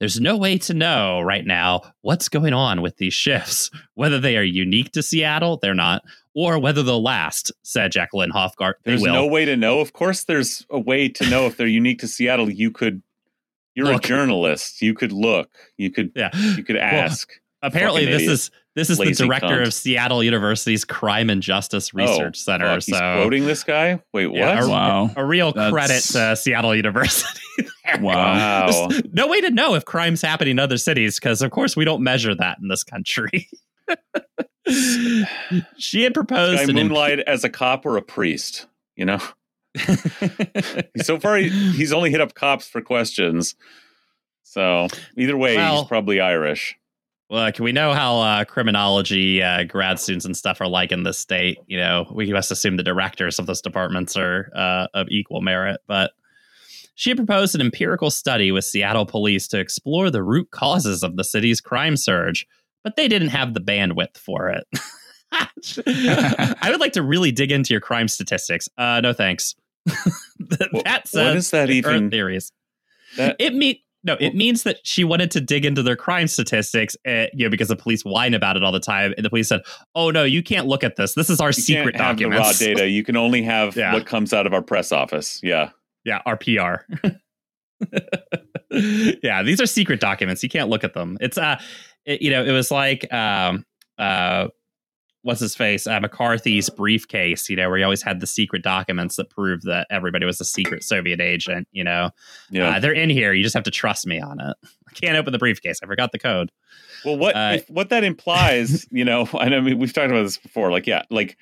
[0.00, 4.38] There's no way to know right now what's going on with these shifts, whether they
[4.38, 6.02] are unique to Seattle, they're not,
[6.34, 8.72] or whether they'll last, said Jacqueline Helfgott.
[8.84, 9.12] They There's will.
[9.12, 9.80] no way to know.
[9.80, 12.50] Of course, there's a way to know if they're unique to Seattle.
[12.50, 13.02] You could,
[13.74, 14.04] you're Look.
[14.04, 14.82] a journalist.
[14.82, 15.50] You could look.
[15.76, 16.30] You could, yeah.
[16.34, 17.30] you could ask.
[17.62, 18.32] apparently this idiot.
[18.32, 19.66] is this is the director cunt.
[19.66, 22.66] of Seattle University's Crime and Justice oh, Research oh, Center.
[22.66, 24.00] fuck, he's so quoting this guy.
[24.14, 24.38] Wait, what?
[24.38, 25.10] Yeah, wow.
[25.14, 27.40] a real That's- credit to Seattle University.
[27.84, 28.02] there.
[28.02, 28.14] Wow.
[28.14, 28.88] Wow.
[28.88, 31.84] There's no way to know if crime's happening in other cities because, of course, we
[31.84, 33.48] don't measure that in this country.
[35.76, 38.66] she had proposed Guy an imp- moonlight as a cop or a priest.
[38.96, 39.20] You know,
[41.02, 43.54] so far he, he's only hit up cops for questions.
[44.42, 46.76] So either way, Well- he's probably Irish.
[47.30, 51.18] Look, we know how uh, criminology uh, grad students and stuff are like in this
[51.18, 51.56] state.
[51.66, 55.80] You know, we must assume the directors of those departments are uh, of equal merit.
[55.86, 56.10] But
[56.94, 61.24] she proposed an empirical study with Seattle police to explore the root causes of the
[61.24, 62.46] city's crime surge,
[62.84, 64.66] but they didn't have the bandwidth for it.
[65.86, 68.68] I would like to really dig into your crime statistics.
[68.76, 69.54] Uh, no thanks.
[70.70, 72.52] What- That's what is that even- theories.
[73.16, 76.96] That- it mean no, it means that she wanted to dig into their crime statistics,
[77.06, 79.46] uh, you know, because the police whine about it all the time, and the police
[79.48, 79.60] said,
[79.94, 81.14] "Oh no, you can't look at this.
[81.14, 82.88] This is our secret can't have the documents." raw data.
[82.88, 83.92] You can only have Yeah.
[83.92, 85.38] what comes out of our press office.
[85.42, 85.70] Yeah.
[86.04, 86.82] Yeah, our PR.
[89.22, 90.42] yeah, these are secret documents.
[90.42, 91.18] You can't look at them.
[91.20, 91.60] It's uh,
[92.04, 93.64] it, you know, it was like um
[93.98, 94.48] uh.
[95.22, 95.86] What's his face?
[95.86, 99.86] Uh, McCarthy's briefcase, you know, where he always had the secret documents that proved that
[99.90, 101.68] everybody was a secret Soviet agent.
[101.72, 102.10] You know,
[102.50, 102.70] Yeah.
[102.76, 103.32] uh, they're in here.
[103.32, 104.56] You just have to trust me on it.
[104.88, 105.78] I can't open the briefcase.
[105.82, 106.50] I forgot the code.
[107.04, 110.22] Well, what Uh, if, what that implies, you know, and I mean we've talked about
[110.24, 110.70] this before.
[110.72, 111.36] Like, yeah, like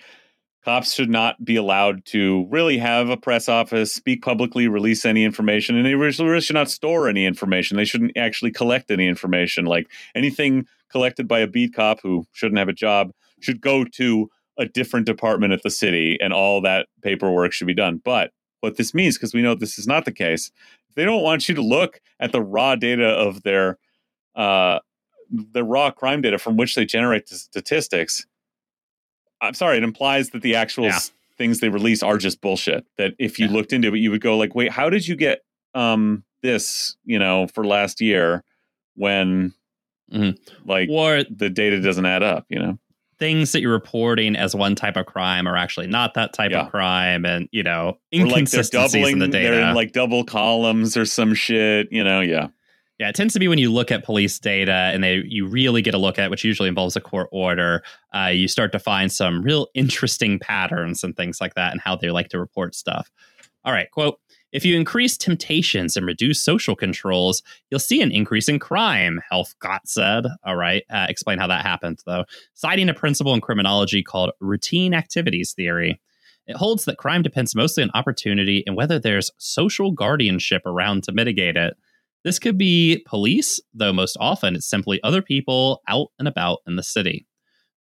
[0.63, 5.25] cops should not be allowed to really have a press office, speak publicly, release any
[5.25, 7.79] information, and they really should not store any information.
[7.79, 9.65] They shouldn't actually collect any information.
[9.65, 14.29] Like anything collected by a beat cop who shouldn't have a job should go to
[14.59, 18.01] a different department at the city, and all that paperwork should be done.
[18.05, 18.31] But
[18.61, 20.51] what this means, because we know this is not the case,
[20.89, 23.79] if they don't want you to look at the raw data of their
[24.35, 24.79] uh,
[25.31, 28.27] the raw crime data from which they generate the statistics,
[29.41, 30.97] I'm sorry, it implies that the actual Yeah.
[30.97, 32.85] s- things they release are just bullshit.
[32.99, 33.53] That if you Yeah.
[33.53, 35.41] looked into it, you would go like, wait, how did you get
[35.75, 38.43] um this, you know, for last year
[38.97, 39.55] when
[40.13, 40.37] Mhm.
[40.67, 42.79] like Or the data doesn't add up, you know?
[43.21, 46.63] Things that you're reporting as one type of crime are actually not that type Yeah.
[46.63, 49.51] of crime, and you know Or like they're inconsistencies doubling, in the data.
[49.51, 52.21] they're in like double columns or some shit, you know?
[52.21, 52.49] Yeah.
[52.99, 55.81] Yeah, it tends to be when you look at police data and they you really
[55.81, 57.83] get a look at, which usually involves a court order.
[58.15, 61.97] Uh, you start to find some real interesting patterns and things like that, and how
[61.97, 63.11] they like to report stuff.
[63.65, 64.19] All right, quote.
[64.53, 69.81] If you increase temptations and reduce social controls, you'll see an increase in crime, Helfgott
[69.87, 70.27] said.
[70.45, 72.25] All right, uh, explain how that happens, though.
[72.55, 76.01] Citing a principle in criminology called routine activities theory.
[76.47, 81.13] It holds that crime depends mostly on opportunity and whether there's social guardianship around to
[81.13, 81.77] mitigate it.
[82.25, 86.75] This could be police, though most often it's simply other people out and about in
[86.77, 87.27] the city.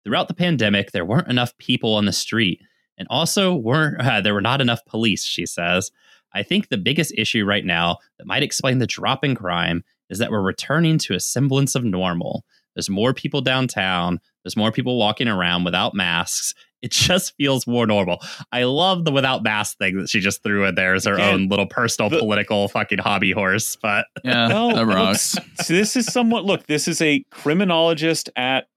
[0.04, 2.60] Throughout the pandemic, there weren't enough people on the street,
[2.96, 5.24] and also weren't uh, there were not enough police.
[5.24, 5.90] She says.
[6.34, 10.18] I think the biggest issue right now that might explain the drop in crime is
[10.18, 12.44] that we're returning to a semblance of normal.
[12.74, 14.20] There's more people downtown.
[14.44, 16.54] There's more people walking around without masks.
[16.80, 18.20] It just feels more normal.
[18.52, 21.34] I love the without mask thing that she just threw in there as her Again,
[21.34, 23.74] own little personal the- political fucking hobby horse.
[23.74, 25.36] But Yeah, Well, that look, rocks.
[25.56, 28.68] so this is somewhat look, this is a criminologist at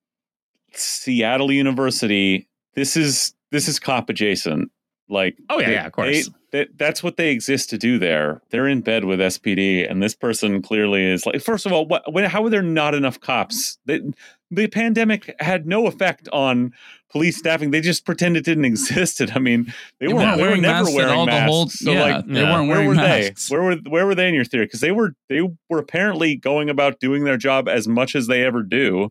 [0.74, 2.48] Seattle University.
[2.74, 4.72] This is this is cop adjacent.
[5.12, 6.08] Like Oh, yeah, they- yeah, of course.
[6.28, 8.42] they- that- that's what they exist to do there.
[8.50, 11.42] They're in bed with SPD, and this person clearly is like.
[11.42, 12.12] First of all, what?
[12.12, 13.78] When, how are there not enough cops?
[13.86, 14.14] The,
[14.50, 16.74] the pandemic had no effect on
[17.10, 17.72] police staffing.
[17.72, 19.22] They just pretend it didn't exist.
[19.34, 21.46] I mean, they, They weren't, weren't they were wearing never masks wearing masks.
[21.50, 23.48] whole- so yeah, like, they weren't where wearing were masks.
[23.50, 23.56] they?
[23.56, 24.66] Where were where were they in your theory?
[24.66, 28.44] Because they were they were apparently going about doing their job as much as they
[28.44, 29.10] ever do.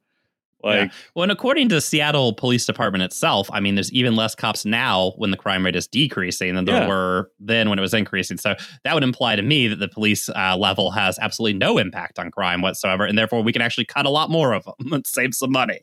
[0.62, 4.34] Like Well, and according to the Seattle Police Department itself, I mean, there's even less
[4.34, 6.88] cops now when the crime rate is decreasing than there Yeah.
[6.88, 8.36] were then when it was increasing.
[8.36, 8.54] So
[8.84, 12.30] that would imply to me that the police uh, level has absolutely no impact on
[12.30, 15.34] crime whatsoever, and therefore we can actually cut a lot more of them and save
[15.34, 15.80] some money.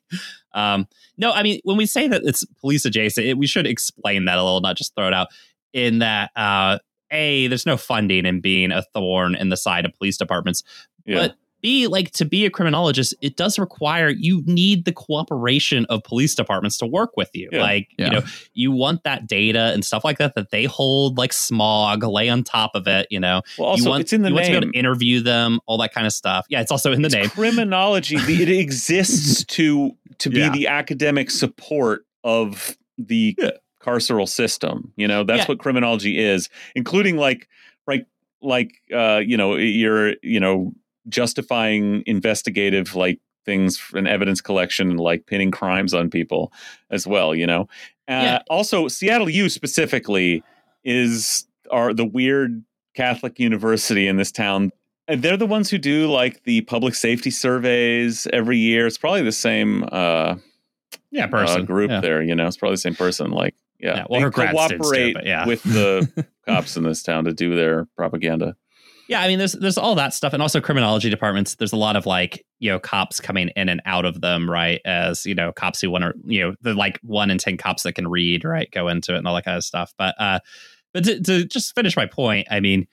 [0.54, 4.26] Um, no, I mean, when we say that it's police adjacent, it, we should explain
[4.26, 5.28] that a little, not just throw it out.
[5.74, 6.80] In that, uh,
[7.12, 10.64] a, there's no funding in being a thorn in the side of police departments.
[11.06, 11.16] yeah.
[11.28, 16.04] But B, like to be a criminologist, it does require you need the cooperation of
[16.04, 17.50] police departments to work with you.
[17.52, 17.62] Yeah.
[17.62, 18.06] Like, Yeah.
[18.06, 18.22] you know,
[18.54, 22.44] you want that data and stuff like that that they hold like smog, lay on
[22.44, 23.42] top of it, you know.
[23.58, 24.64] well, also you want, it's in the you want to be name.
[24.64, 26.46] able to interview them, all that kind of stuff.
[26.50, 27.30] Yeah, it's also in the It's name.
[27.30, 28.18] criminology.
[28.18, 30.50] It exists to to be Yeah.
[30.52, 33.52] the academic support of the Yeah.
[33.82, 34.92] carceral system.
[34.98, 35.46] You know, that's Yeah.
[35.48, 37.48] what criminology is, including like
[37.88, 38.06] right
[38.42, 40.74] like uh, you know, you're you know,
[41.10, 46.52] justifying investigative like things and evidence collection and like pinning crimes on people
[46.92, 47.62] as well, you know.
[48.10, 48.40] Uh, Yeah.
[48.50, 50.44] also Seattle U specifically
[50.84, 52.64] is are the weird
[52.96, 54.72] Catholic university in this town
[55.10, 58.86] and they're the ones who do like the public safety surveys every year.
[58.88, 60.36] It's probably the same uh,
[61.12, 61.66] Yeah, uh, person.
[61.66, 62.02] group Yeah.
[62.02, 62.22] there.
[62.22, 63.32] You know, it's probably the same person.
[63.32, 65.48] Like, yeah, Yeah, well, they her grad students do, cooperate but yeah.
[65.48, 68.58] with the cops in this town to do their propaganda.
[69.08, 71.56] Yeah, I mean, there's there's all that stuff, and also criminology departments.
[71.56, 74.82] There's a lot of like you know cops coming in and out of them, right?
[74.86, 77.84] As you know, cops who want to you know the like one in ten cops
[77.84, 79.94] that can read, right, go into it and all that kind of stuff.
[79.98, 80.40] But uh,
[80.94, 82.88] but to, to just finish my point, I mean,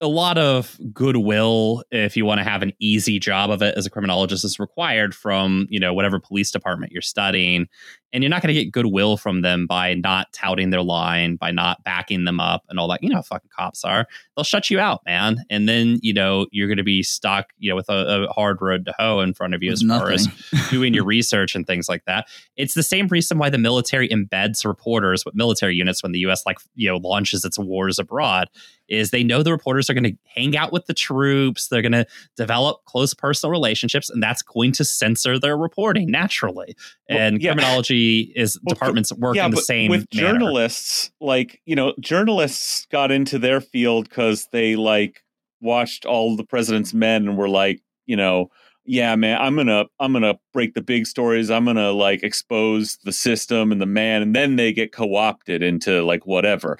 [0.00, 3.86] a lot of goodwill if you want to have an easy job of it as
[3.86, 7.68] a criminologist is required from you know whatever police department you're studying
[8.12, 11.50] and you're not going to get goodwill from them by not touting their line by
[11.50, 14.06] not backing them up and all that you know how fucking cops are
[14.36, 17.70] they'll shut you out man and then you know you're going to be stuck you
[17.70, 20.10] know with a, a hard road to hoe in front of you With as far
[20.10, 20.28] as
[20.70, 22.28] doing your research and things like that.
[22.56, 26.44] It's the same reason why the military embeds reporters with military units when the U.S.
[26.46, 28.48] like you know launches its wars abroad.
[28.88, 31.92] Is they know the reporters are going to hang out with the troops, they're going
[31.92, 32.06] to
[32.36, 36.76] develop close personal relationships, and that's going to censor their reporting naturally.
[37.08, 37.52] Well, and yeah.
[37.52, 38.01] criminology
[38.34, 40.32] is Well, departments work yeah, in the same with manner.
[40.32, 45.22] journalists like you know journalists got into their field because they like
[45.60, 48.50] watched all the president's men and were like you know
[48.84, 53.12] yeah man i'm gonna i'm gonna break the big stories i'm gonna like expose the
[53.12, 56.78] system and the man and then they get co-opted into like whatever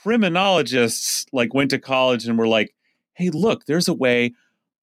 [0.00, 2.74] criminologists like went to college and were like
[3.14, 4.32] hey look there's a way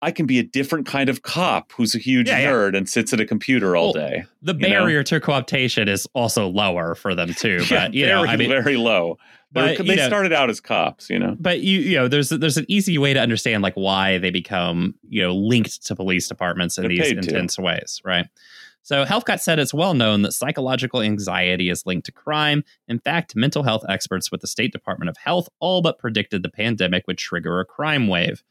[0.03, 2.51] i can be a different kind of cop who's a huge Yeah, yeah.
[2.53, 4.69] nerd and sits at a computer all Well, day The you know?
[4.69, 7.65] barrier to cooptation is also lower for them too.
[7.71, 9.19] yeah, But you know, very, I mean, very low
[9.53, 12.57] but, they know- started out as cops you know but you you know there's there's
[12.59, 16.77] an easy way to understand like why they become you know linked to police departments
[16.77, 17.29] in They're these paid to.
[17.29, 18.27] intense ways right
[18.83, 23.35] so Helfgott said it's well known that psychological anxiety is linked to crime in fact
[23.35, 27.17] mental health experts with the state department of health all but predicted the pandemic would
[27.19, 28.43] trigger a crime wave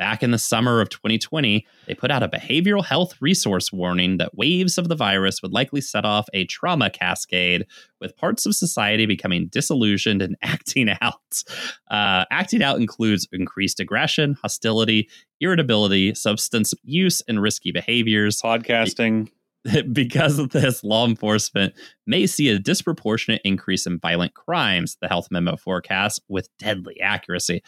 [0.00, 4.34] Back in the summer of 2020, they put out a behavioral health resource warning that
[4.34, 7.66] waves of the virus would likely set off a trauma cascade,
[8.00, 11.42] with parts of society becoming disillusioned and acting out.
[11.90, 15.06] Uh, acting out includes increased aggression, hostility,
[15.38, 18.40] irritability, substance use, and risky behaviors.
[18.40, 19.28] podcasting
[19.92, 21.74] because of this, law enforcement
[22.06, 27.62] may see a disproportionate increase in violent crimes, the health memo forecasts with deadly accuracy.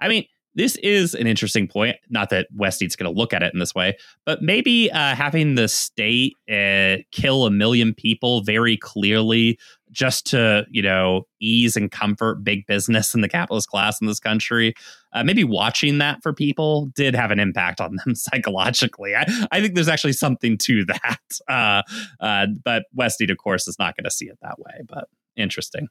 [0.00, 0.24] I mean,
[0.54, 1.96] this is an interesting point.
[2.08, 5.54] Not that Westie's going to look at it in this way, but maybe uh, having
[5.54, 9.58] the state uh, kill a million people very clearly
[9.90, 14.20] just to, you know, ease and comfort big business and the capitalist class in this
[14.20, 14.74] country.
[15.12, 19.14] Uh, maybe watching that for people did have an impact on them psychologically.
[19.14, 21.18] I, I think there's actually something to that.
[21.48, 21.82] Uh,
[22.20, 25.88] uh, but Westie, of course, is not going to see it that way, but interesting.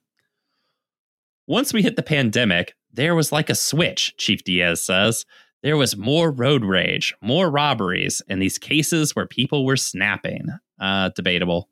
[1.48, 5.26] Once we hit the pandemic, there was like a switch, Chief Diaz says.
[5.62, 10.48] There was more road rage, more robberies, and these cases where people were snapping.
[10.80, 11.70] Uh, debatable.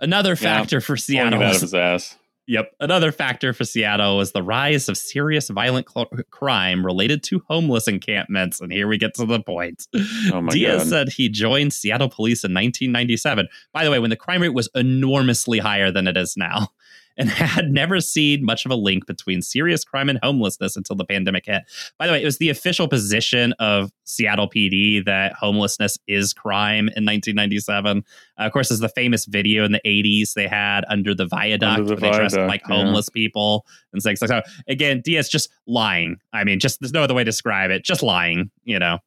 [0.00, 1.40] Another factor for Seattle.
[1.40, 2.72] it out of his ass Yep.
[2.78, 7.88] Another factor for Seattle was the rise of serious violent cl- crime related to homeless
[7.88, 8.60] encampments.
[8.60, 9.86] And here we get to the point.
[10.30, 10.88] Oh my Diaz God.
[10.88, 13.48] said he joined Seattle police in 1997.
[13.72, 16.68] By the way, when the crime rate was enormously higher than it is now,
[17.16, 21.04] and had never seen much of a link between serious crime and homelessness until the
[21.04, 21.62] pandemic hit.
[21.98, 26.88] By the way, it was the official position of Seattle PD that homelessness is crime
[26.88, 28.04] in 1997.
[28.38, 31.80] Uh, of course, there's the famous video in the 80s they had under the viaduct
[31.80, 32.76] Under the where they dressed viaduct, like yeah.
[32.76, 34.46] homeless people and things like that.
[34.46, 36.16] So again, Diaz just lying.
[36.32, 37.84] I mean, just there's no other way to describe it.
[37.84, 38.98] Just lying, you know.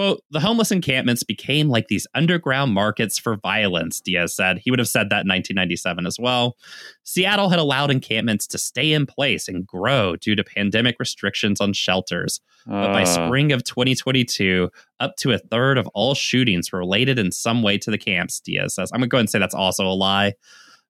[0.00, 4.58] Quote, the homeless encampments became like these underground markets for violence, Diaz said.
[4.58, 6.56] He would have said that in 1997 as well.
[7.04, 11.74] Seattle had allowed encampments to stay in place and grow due to pandemic restrictions on
[11.74, 12.40] shelters.
[12.66, 14.70] But by Uh, spring of 2022,
[15.00, 18.40] up to a third of all shootings were related in some way to the camps,
[18.40, 18.90] Diaz says.
[18.94, 20.32] I'm going to go ahead and say that's also a lie.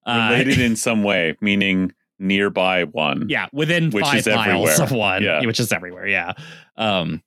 [0.07, 3.27] Uh, related in some way, meaning nearby one.
[3.29, 4.83] yeah, within Which five is miles everywhere.
[4.83, 5.45] of one, Yeah.
[5.47, 6.07] which is everywhere.
[6.07, 6.33] Yeah.
[6.77, 7.23] Um,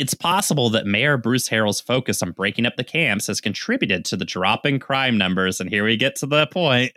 [0.00, 4.16] it's possible that Mayor Bruce Harrell's focus on breaking up the camps has contributed to
[4.16, 5.60] the drop in crime numbers.
[5.60, 6.92] And here we get to the point.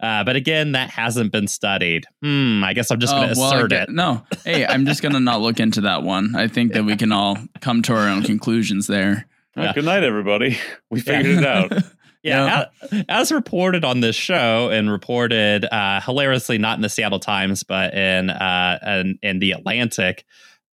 [0.00, 2.06] Uh, but again, that hasn't been studied.
[2.22, 2.64] Hmm.
[2.64, 3.94] I guess I'm just going to Oh, well, assert get- it.
[3.94, 6.34] No, hey, I'm just gonna not look into that one.
[6.34, 9.26] I think that we can all come to our own conclusions there.
[9.54, 9.72] Well, Yeah.
[9.74, 10.58] Good night, everybody.
[10.90, 11.72] We figured it out.
[12.20, 17.20] Yeah, as, as reported on this show and reported uh, hilariously not in the Seattle
[17.20, 20.26] Times but in uh, in, in the Atlantic,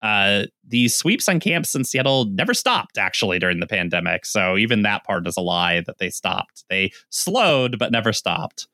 [0.05, 4.25] uh, the sweeps on camps in Seattle never stopped actually during the pandemic.
[4.25, 6.63] So even that part is a lie that they stopped.
[6.69, 8.67] They slowed but never stopped.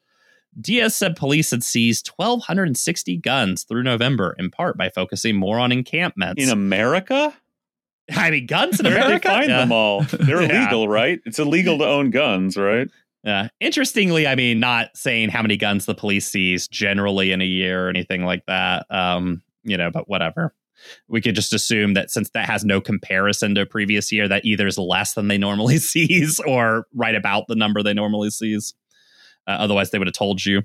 [0.59, 5.71] Diaz said police had seized 1,260 guns through November, in part by focusing more on
[5.71, 6.43] encampments.
[6.43, 7.33] In America,
[8.13, 9.29] I mean, guns in did they America.
[9.29, 9.59] find Yeah.
[9.59, 10.01] them all?
[10.01, 10.63] They're Yeah.
[10.63, 11.21] illegal, right?
[11.25, 12.89] It's illegal to own guns, right?
[13.23, 13.47] Yeah.
[13.61, 17.85] Interestingly, I mean, not saying how many guns the police seize generally in a year
[17.85, 18.85] or anything like that.
[18.89, 20.53] Um, you know, but whatever.
[21.07, 24.67] We could just assume that since that has no comparison to previous year, that either
[24.67, 28.73] is less than they normally seize or right about the number they normally seize.
[29.47, 30.61] Uh, otherwise, they would have told you.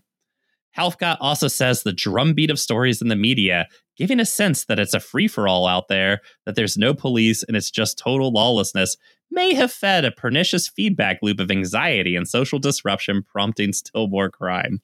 [0.77, 3.67] Helfgott also says the drumbeat of stories in the media
[3.97, 7.43] giving a sense that it's a free for all out there, that there's no police
[7.43, 8.97] and it's just total lawlessness,
[9.31, 14.31] may have fed a pernicious feedback loop of anxiety and social disruption, prompting still more
[14.31, 14.81] crime.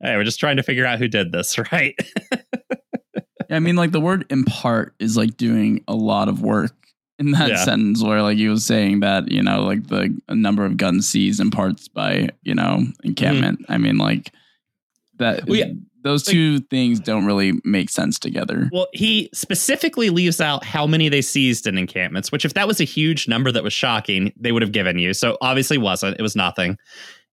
[0.00, 1.94] Hey, we're just trying to figure out who did this, right?
[3.52, 6.74] I mean, like the word impart is like doing a lot of work
[7.18, 7.64] in that Yeah.
[7.64, 11.38] sentence where like he was saying that, you know, like the number of guns seized
[11.40, 13.60] imparts by, you know, encampment.
[13.62, 13.72] Mm-hmm.
[13.72, 14.32] I mean, like
[15.18, 15.72] that Well, yeah.
[16.02, 18.68] those Like- two things don't really make sense together.
[18.72, 22.80] Well, he specifically leaves out how many they seized in encampments, which if that was
[22.80, 25.12] a huge number that was shocking, they would have given you.
[25.14, 26.18] So obviously wasn't.
[26.18, 26.76] It was nothing.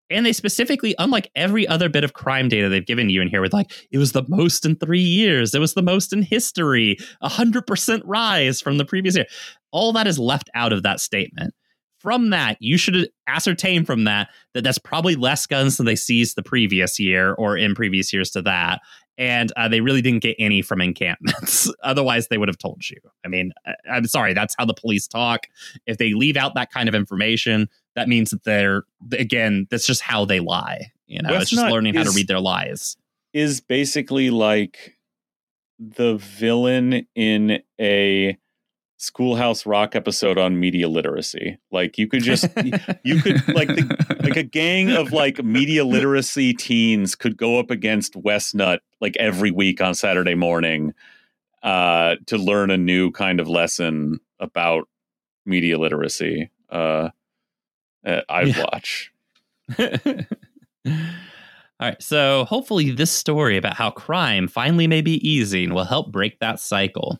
[0.09, 3.41] And they specifically, unlike every other bit of crime data they've given you in here,
[3.41, 6.97] with like, it was the most in three years, it was the most in history,
[7.21, 9.27] a hundred percent rise from the previous year.
[9.71, 11.53] All that is left out of that statement.
[11.99, 16.37] From that, you should ascertain from that that that's probably less guns than they seized
[16.37, 18.79] the previous year or in previous years to that
[19.19, 21.71] and uh, they really didn't get any from encampments.
[21.83, 22.97] Otherwise, they would have told you.
[23.25, 25.45] I mean, I, I'm sorry, that's how the police talk.
[25.85, 27.67] If they leave out that kind of information,
[27.99, 30.91] that means that they're again, that's just how they lie.
[31.07, 32.95] You know, it's just learning how to read their lies.
[33.33, 34.95] is basically like
[35.79, 38.37] the villain in a
[38.97, 41.57] Schoolhouse Rock episode on media literacy.
[41.71, 42.45] Like you could just
[43.03, 47.71] you could like the, like a gang of like media literacy teens could go up
[47.71, 50.93] against Westneat like every week on Saturday morning
[51.63, 54.87] uh to learn a new kind of lesson about
[55.45, 56.49] media literacy.
[56.69, 57.09] Uh,
[58.05, 58.65] uh I'd Yeah.
[58.71, 59.11] watch.
[61.81, 66.11] All right, so hopefully this story about how crime finally may be easing will help
[66.11, 67.19] break that cycle.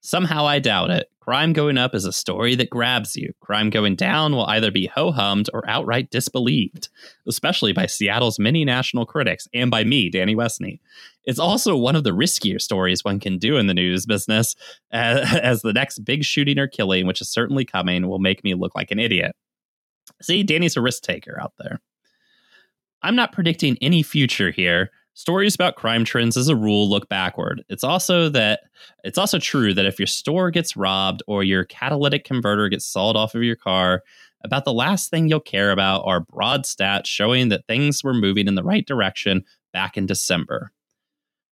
[0.00, 1.08] Somehow I doubt it.
[1.20, 3.32] Crime going up is a story that grabs you.
[3.40, 6.88] Crime going down will either be ho hummed or outright disbelieved,
[7.28, 10.80] especially by Seattle's many national critics and by me, Danny Westneat.
[11.24, 14.56] It's also one of the riskier stories one can do in the news business,
[14.90, 18.54] as, as the next big shooting or killing, which is certainly coming, will make me
[18.54, 19.36] look like an idiot.
[20.22, 21.80] See, Danny's a risk taker out there.
[23.02, 24.90] I'm not predicting any future here.
[25.14, 27.64] Stories about crime trends as a rule look backward.
[27.68, 28.60] It's also that
[29.04, 33.16] it's also true that if your store gets robbed or your catalytic converter gets sawed
[33.16, 34.02] off of your car,
[34.42, 38.48] about the last thing you'll care about are broad stats showing that things were moving
[38.48, 40.72] in the right direction back in December.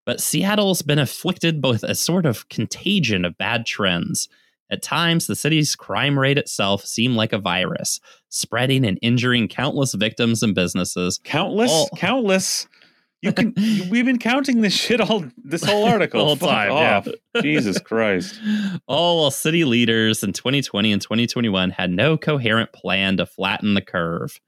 [0.06, 4.28] But Seattle's been afflicted with a sort of contagion of bad trends.
[4.70, 9.94] At times, the city's crime rate itself seemed like a virus, spreading and injuring countless
[9.94, 11.20] victims and businesses.
[11.24, 12.68] Countless, All- countless.
[13.22, 13.52] You can.
[13.90, 16.20] we've been counting this shit all this whole article.
[16.20, 17.42] The whole Fuck time, yeah.
[17.42, 18.40] Jesus Christ.
[18.86, 23.82] All while city leaders in 2020 and 2021 had no coherent plan to flatten the
[23.82, 24.38] curve.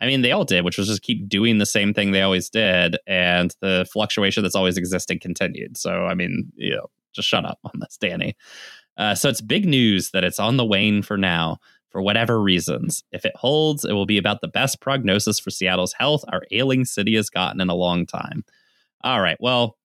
[0.00, 2.50] I mean, they all did, which was just keep doing the same thing they always
[2.50, 5.76] did, and the fluctuation that's always existed continued.
[5.78, 8.36] So, I mean, you know, just shut up on this, Danny.
[8.96, 11.58] Uh, so it's big news that it's on the wane for now,
[11.90, 13.04] for whatever reasons.
[13.12, 16.84] If it holds, it will be about the best prognosis for Seattle's health our ailing
[16.84, 18.44] city has gotten in a long time.
[19.02, 19.36] All right.
[19.40, 19.76] Well,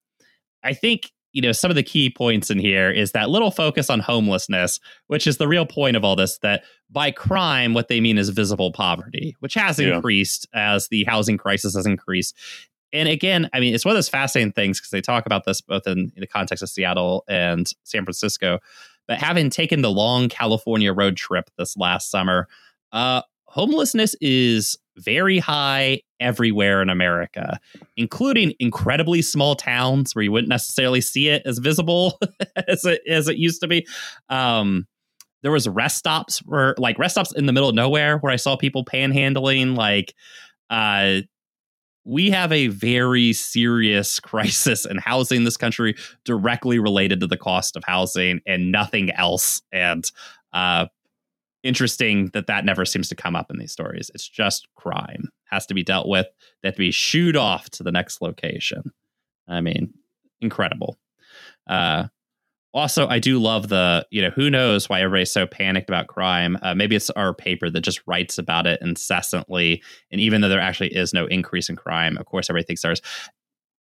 [0.62, 3.88] I think you know some of the key points in here is that little focus
[3.88, 6.38] on homelessness, which is the real point of all this.
[6.38, 9.96] That by crime, what they mean is visible poverty, which has Yeah.
[9.96, 12.36] increased as the housing crisis has increased.
[12.92, 15.62] And again, I mean, it's one of those fascinating things because they talk about this
[15.62, 18.58] both in, in the context of Seattle and San Francisco.
[19.08, 22.48] But having taken the long California road trip this last summer,
[22.92, 27.58] uh, homelessness is very high everywhere in America,
[27.96, 32.18] including incredibly small towns where you wouldn't necessarily see it as visible
[32.68, 33.86] as it as it used to be.
[34.28, 34.86] Um,
[35.42, 38.36] there was rest stops where like rest stops in the middle of nowhere where I
[38.36, 39.76] saw people panhandling.
[39.76, 40.14] Like,
[40.70, 41.22] uh,
[42.04, 47.36] we have a very serious crisis in housing in this country directly related to the
[47.36, 49.62] cost of housing and nothing else.
[49.72, 50.10] And
[50.52, 50.86] uh,
[51.62, 54.10] interesting that that never seems to come up in these stories.
[54.14, 56.26] It's just crime has to be dealt with.
[56.62, 58.90] They have to be shooed off to the next location.
[59.46, 59.92] I mean,
[60.40, 60.98] incredible.
[61.66, 62.06] Uh,
[62.74, 66.56] also, I do love the, you know, who knows why everybody's so panicked about crime.
[66.62, 69.82] Uh, maybe it's our paper that just writes about it incessantly.
[70.10, 72.92] And even though there actually is no increase in crime, of course, everybody thinks there
[72.92, 73.02] is.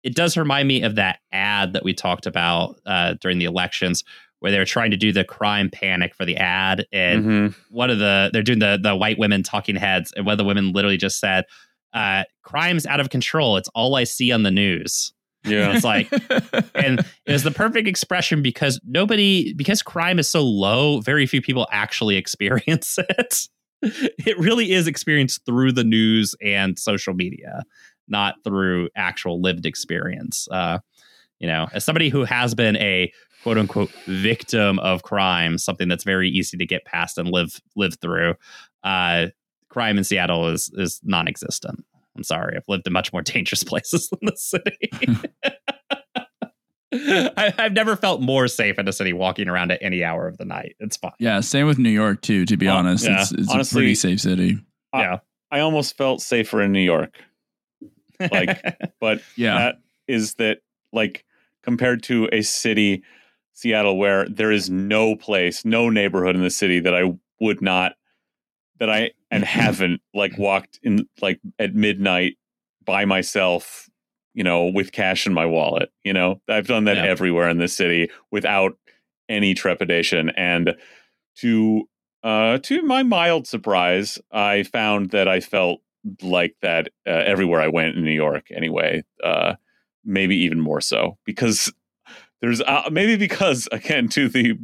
[0.03, 4.03] It does remind me of that ad that we talked about uh, during the elections
[4.39, 6.85] where they were trying to do the crime panic for the ad.
[6.93, 7.55] And Mhm.
[7.69, 10.45] one of the they're doing the the white women talking heads, and one of the
[10.45, 11.43] women literally just said,
[11.93, 13.57] uh, "Crime's out of control.
[13.57, 15.11] It's all I see on the news."
[15.45, 15.73] Yeah.
[15.73, 16.11] It's like,
[16.75, 21.41] and it was the perfect expression because nobody, because crime is so low, very few
[21.41, 23.47] people actually experience it.
[23.81, 27.63] It really is experienced through the news and social media,
[28.09, 30.47] not through actual lived experience.
[30.51, 30.79] Uh,
[31.39, 33.09] You know, as somebody who has been a
[33.43, 37.95] quote unquote victim of crime, something that's very easy to get past and live live
[38.01, 38.35] through.
[38.83, 39.27] Uh,
[39.69, 41.85] crime in Seattle is is non-existent.
[42.19, 44.89] I'm sorry, I've lived in much more dangerous places than the city.
[46.91, 50.37] I, I've never felt more safe in a city walking around at any hour of
[50.37, 50.75] the night.
[50.79, 51.11] It's fine.
[51.19, 52.45] Yeah, same with New York too.
[52.45, 53.21] To be honest, yeah.
[53.21, 54.57] it's, it's Honestly- a pretty safe city.
[54.91, 55.19] I- yeah.
[55.51, 57.15] I almost felt safer in New York.
[58.19, 58.61] Like,
[58.99, 59.75] but Yeah, that
[60.07, 60.59] is that
[60.93, 61.25] like
[61.63, 63.03] compared to a city,
[63.53, 67.93] Seattle, where there is no place, no neighborhood in the city that I would not
[68.79, 72.37] that I and haven't like walked in like at midnight
[72.85, 73.89] by myself,
[74.33, 75.89] you know, with cash in my wallet.
[76.03, 77.05] You know, I've done that Yeah.
[77.05, 78.77] everywhere in this city without
[79.27, 80.29] any trepidation.
[80.31, 80.75] And
[81.37, 81.83] to
[82.23, 85.81] uh to my mild surprise, I found that I felt
[86.21, 89.03] like that uh, everywhere I went in New York anyway.
[89.23, 89.55] Uh
[90.05, 91.71] maybe even more so because
[92.41, 94.57] there's uh, maybe because again to the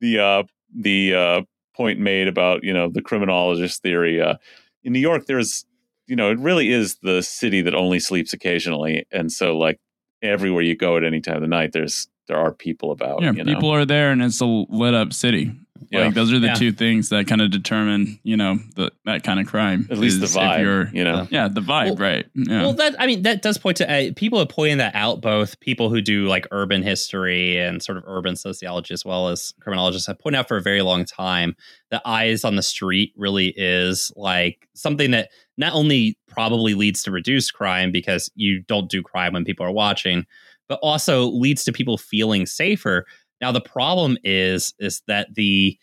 [0.00, 0.42] the uh
[0.74, 1.42] the uh
[1.74, 4.34] point made about you know the criminologist theory uh
[4.82, 5.64] in New York there's
[6.06, 9.78] you know it really is the city that only sleeps occasionally and so like
[10.22, 13.32] everywhere you go at any time of the night there's there are people about yeah.
[13.32, 15.50] you know People are there, and it's a lit up city.
[15.90, 16.00] Yeah.
[16.06, 16.54] Like those are the Yeah.
[16.54, 19.88] two things that kind of determine, you know, the, that kind of crime.
[19.90, 22.26] at least the vibe you're- you know yeah, the vibe, Well- right?
[22.34, 22.62] Yeah.
[22.62, 25.20] Well, that I mean, that does point to uh, people are pointing that out.
[25.22, 29.54] Both people who do like urban history and sort of urban sociology, as well as
[29.60, 31.56] criminologists, have pointed out for a very long time
[31.90, 37.10] that eyes on the street really is like something that not only probably leads to
[37.10, 40.24] reduced crime because you don't do crime when people are watching,
[40.68, 43.04] but also leads to people feeling safer.
[43.40, 45.78] Now, the problem is is that the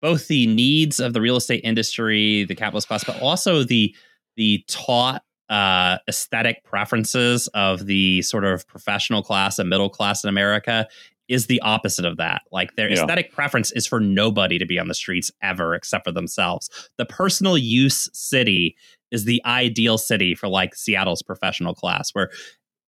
[0.00, 3.94] both the needs of the real estate industry, the capitalist class, but also the
[4.36, 10.28] the taught uh, aesthetic preferences of the sort of professional class and middle class in
[10.28, 10.86] America
[11.28, 12.42] is the opposite of that.
[12.52, 13.00] Like their Yeah.
[13.02, 16.70] aesthetic preference is for nobody to be on the streets ever except for themselves.
[16.96, 18.76] The personal use city
[19.10, 22.30] is the ideal city for like Seattle's professional class, where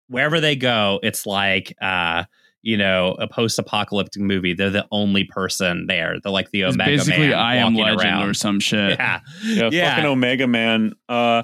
[0.08, 2.24] wherever they go, it's like uh,
[2.62, 4.54] you know, a post-apocalyptic movie.
[4.54, 6.16] They're the only person there.
[6.22, 8.28] They're like the it's Omega basically Man I am walking legend around.
[8.28, 8.98] or some shit.
[8.98, 9.90] Yeah, yeah, Yeah.
[9.96, 11.42] fucking Omega Man uh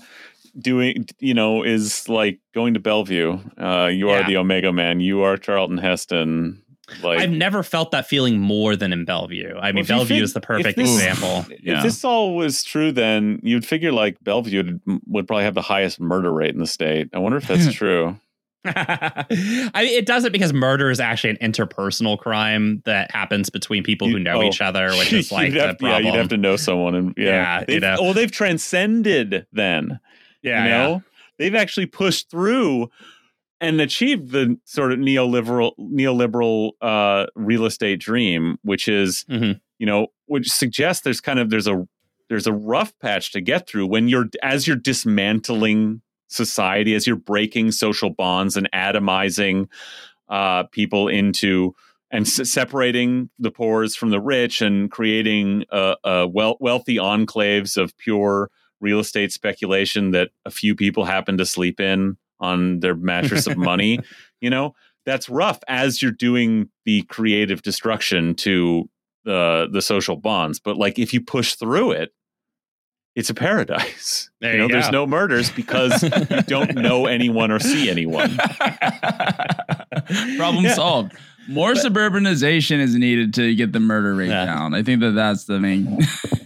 [0.59, 5.21] doing you know is like going to Bellevue uh you are the Omega Man you
[5.21, 6.63] are Charlton Heston
[7.03, 9.55] like I've never felt that feeling more than in Bellevue.
[9.61, 11.45] I mean, if Bellevue fig- is the perfect if this- example.
[11.61, 11.79] Yeah.
[11.79, 15.63] If this all was true, then you'd figure like Bellevue would, would probably have the
[15.63, 17.09] highest murder rate in the state.
[17.13, 18.17] I wonder if that's true.
[18.77, 24.09] I mean, it doesn't because murder is actually an interpersonal crime that happens between people
[24.09, 24.45] who know oh.
[24.45, 27.25] each other, which is like the have, yeah, you'd have to know someone, and yeah,
[27.61, 27.97] Yeah, They've- know.
[28.01, 30.01] well, they've transcended then.
[30.43, 30.79] yeah, you yeah.
[30.87, 31.03] know,
[31.39, 32.89] they've actually pushed through
[33.61, 39.61] and achieved the sort of neoliberal neoliberal uh, real estate dream, which is Mhm.
[39.79, 41.87] you know, which suggests there's kind of there's a
[42.29, 47.17] there's a rough patch to get through when you're as you're dismantling society, as you're
[47.17, 49.69] breaking social bonds and atomizing
[50.29, 51.75] uh, people into
[52.11, 57.77] and s- separating the poor from the rich and creating uh, uh, wel- wealthy enclaves
[57.77, 58.51] of pure
[58.81, 63.57] real estate speculation that a few people happen to sleep in on their mattress of
[63.57, 63.99] money.
[64.41, 64.75] You know,
[65.05, 68.89] that's rough as you're doing the creative destruction to
[69.25, 70.61] the the social bonds.
[70.61, 72.13] But like if you push through it,
[73.17, 74.31] it's a paradise.
[74.41, 76.11] There you know, you there's no murders because you
[76.47, 78.37] don't know anyone or see anyone.
[80.37, 80.75] Problem Yeah.
[80.75, 81.13] solved.
[81.49, 84.45] More suburbanization is needed to get the murder rate Yeah.
[84.45, 84.75] down.
[84.75, 85.99] I think that that's the main.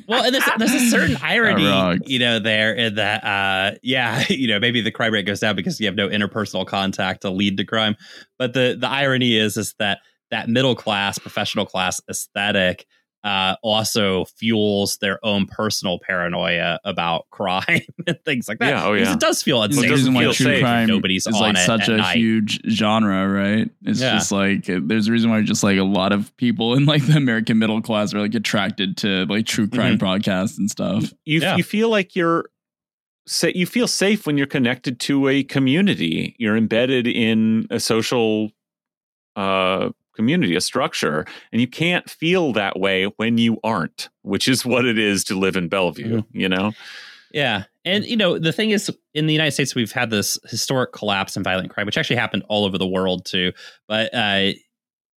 [0.06, 4.48] Well, and there's, there's a certain irony, you know, there in that, uh, yeah, you
[4.48, 7.56] know, maybe the crime rate goes down because you have no interpersonal contact to lead
[7.56, 7.96] to crime.
[8.38, 9.98] But the the irony is, is that
[10.30, 12.86] that middle class, professional class aesthetic
[13.22, 18.68] uh, also fuels their own personal paranoia about crime and things like that.
[18.70, 19.14] Yeah, oh, Because yeah.
[19.14, 19.88] It does feel It's unsafe.
[19.90, 21.88] the reason It why feels true safe crime nobody's is on like it such at
[21.90, 22.16] a night.
[22.16, 23.68] huge genre, right?
[23.84, 24.14] It's Yeah.
[24.14, 27.16] just like there's a reason why just like a lot of people in like the
[27.16, 31.12] American middle class are like attracted to like true crime broadcasts and stuff.
[31.26, 31.56] You Yeah.
[31.56, 32.48] you feel like you're
[33.26, 36.34] sa- you feel safe when you're connected to a community.
[36.38, 38.50] You're embedded in a social
[39.36, 44.64] uh community, a structure, and you can't feel that way when you aren't, which is
[44.64, 46.72] what it is to live in Bellevue, you know?
[47.32, 47.64] Yeah.
[47.84, 51.36] And, you know, the thing is, in the United States, we've had this historic collapse
[51.36, 53.52] in violent crime, which actually happened all over the world, too.
[53.86, 54.52] But uh,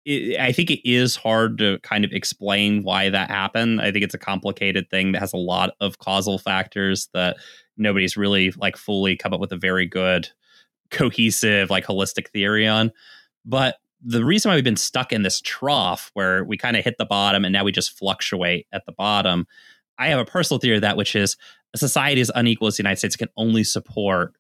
[0.05, 3.81] it, I think it is hard to kind of explain why that happened.
[3.81, 7.37] I think it's a complicated thing that has a lot of causal factors that
[7.77, 10.29] nobody's really like fully come up with a very good,
[10.91, 12.91] cohesive, like holistic theory on.
[13.45, 16.95] But the reason why we've been stuck in this trough where we kind of hit
[16.97, 19.47] the bottom and now we just fluctuate at the bottom,
[19.97, 21.37] I have a personal theory of that, which is
[21.73, 24.33] a society as unequal as the United States can only support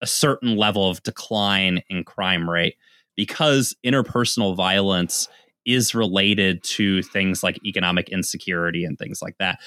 [0.00, 2.76] a certain level of decline in crime rate
[3.16, 5.28] because interpersonal violence
[5.64, 9.60] is related to things like economic insecurity and things like that.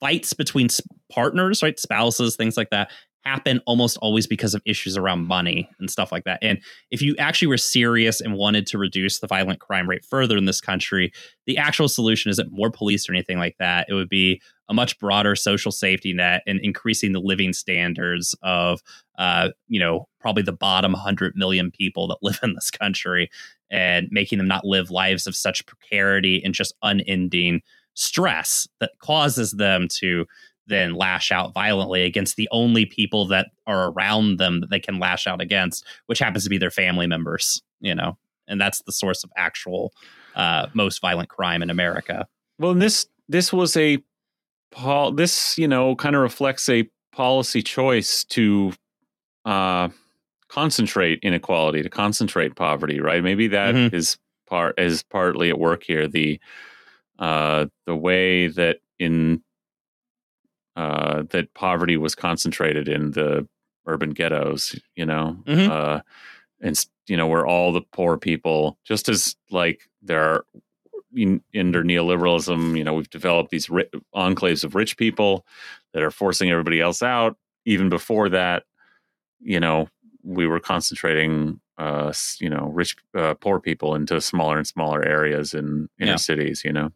[0.00, 0.68] Fights between
[1.10, 2.90] partners, right, spouses, things like that,
[3.24, 6.38] happen almost always because of issues around money and stuff like that.
[6.42, 6.60] And
[6.90, 10.44] if you actually were serious and wanted to reduce the violent crime rate further in
[10.44, 11.12] this country,
[11.46, 13.86] the actual solution isn't more police or anything like that.
[13.88, 18.80] It would be a much broader social safety net and increasing the living standards of,
[19.18, 23.30] uh, you know, probably the bottom 100 million people that live in this country
[23.70, 27.62] and making them not live lives of such precarity and just unending
[27.94, 30.26] stress that causes them to
[30.66, 34.98] then lash out violently against the only people that are around them that they can
[34.98, 38.16] lash out against, which happens to be their family members, you know,
[38.48, 39.92] and that's the source of actual
[40.34, 42.26] uh, most violent crime in America.
[42.58, 43.98] Well, and this this was a
[44.70, 48.72] pol- this you know kind of reflects a policy choice to
[49.44, 49.88] uh,
[50.48, 53.22] concentrate inequality, to concentrate poverty, right?
[53.22, 54.18] Maybe that is Mhm.
[54.48, 56.08] part is partly at work here.
[56.08, 56.40] The
[57.18, 59.42] uh, the way that in
[60.76, 63.46] uh, that poverty was concentrated in the
[63.86, 65.68] urban ghettos, you know, Mhm.
[65.70, 66.00] uh,
[66.60, 70.46] and you know where all the poor people, just as like there are
[71.14, 75.46] in, under neoliberalism, you know, we've developed these ri- enclaves of rich people
[75.92, 77.36] that are forcing everybody else out.
[77.66, 78.64] Even before that,
[79.40, 79.88] you know,
[80.24, 85.54] we were concentrating, uh, you know, rich, uh, poor people into smaller and smaller areas
[85.54, 86.16] in inner Yeah.
[86.16, 86.64] cities.
[86.64, 86.92] You know,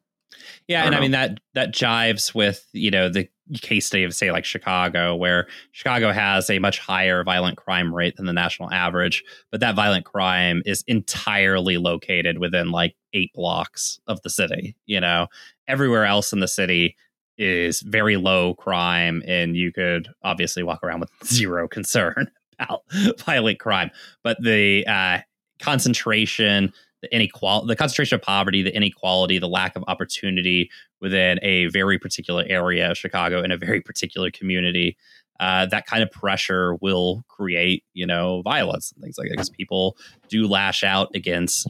[0.67, 3.29] Yeah, I and I mean that that jives with you know the
[3.63, 8.17] case study of say like Chicago, where Chicago has a much higher violent crime rate
[8.17, 14.01] than the national average, but that violent crime is entirely located within like eight blocks
[14.07, 14.77] of the city.
[14.87, 15.29] You know,
[15.67, 16.97] everywhere else in the city
[17.39, 22.83] is very low crime, and you could obviously walk around with zero concern about
[23.21, 23.91] violent crime.
[24.23, 25.21] But the uh,
[25.61, 26.73] concentration
[27.03, 30.71] the inequality, the concentration of poverty, the inequality, the lack of opportunity
[31.01, 34.97] within a very particular area of Chicago in a very particular community.
[35.41, 39.51] Uh, that kind of pressure will create, you know, violence and things like that because
[39.51, 39.97] people
[40.29, 41.69] do lash out against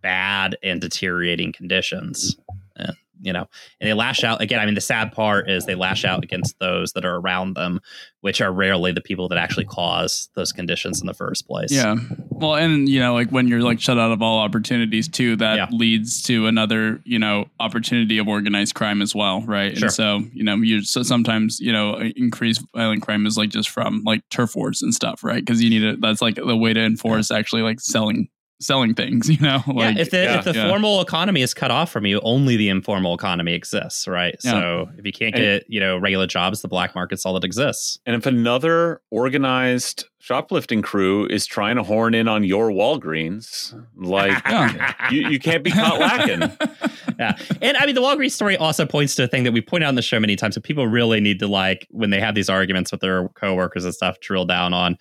[0.00, 2.36] bad and deteriorating conditions.
[2.78, 2.92] Uh,
[3.24, 3.46] you know,
[3.80, 4.60] and they lash out again.
[4.60, 7.80] I mean, the sad part is they lash out against those that are around them,
[8.20, 11.72] which are rarely the people that actually cause those conditions in the first place.
[11.72, 11.96] Yeah.
[12.30, 15.56] Well, and you know, like when you're like shut out of all opportunities too, that
[15.56, 15.66] Yeah.
[15.70, 19.76] leads to another, you know, opportunity of organized crime as well, right?
[19.76, 19.86] Sure.
[19.86, 23.68] And so, you know, you so sometimes, you know, increased violent crime is like just
[23.70, 25.44] from like turf wars and stuff, right?
[25.44, 26.00] Because you need it.
[26.00, 28.28] That's like the way to enforce actually like selling
[28.60, 29.62] selling things, you know.
[29.66, 30.68] Like yeah, if the yeah, if the yeah.
[30.68, 34.36] formal economy is cut off from you, only the informal economy exists, right?
[34.42, 34.50] Yeah.
[34.50, 37.44] So if you can't And- get you know regular jobs, the black market's all that
[37.44, 37.98] exists.
[38.06, 44.42] and if another organized shoplifting crew is trying to horn in on your Walgreens, like
[45.12, 46.40] you, you can't be caught lacking.
[47.18, 49.84] yeah, and I mean the Walgreens story also points to a thing that we point
[49.84, 50.54] out in the show many times.
[50.54, 53.94] That people really need to like when they have these arguments with their coworkers and
[53.94, 54.96] stuff, drill down on.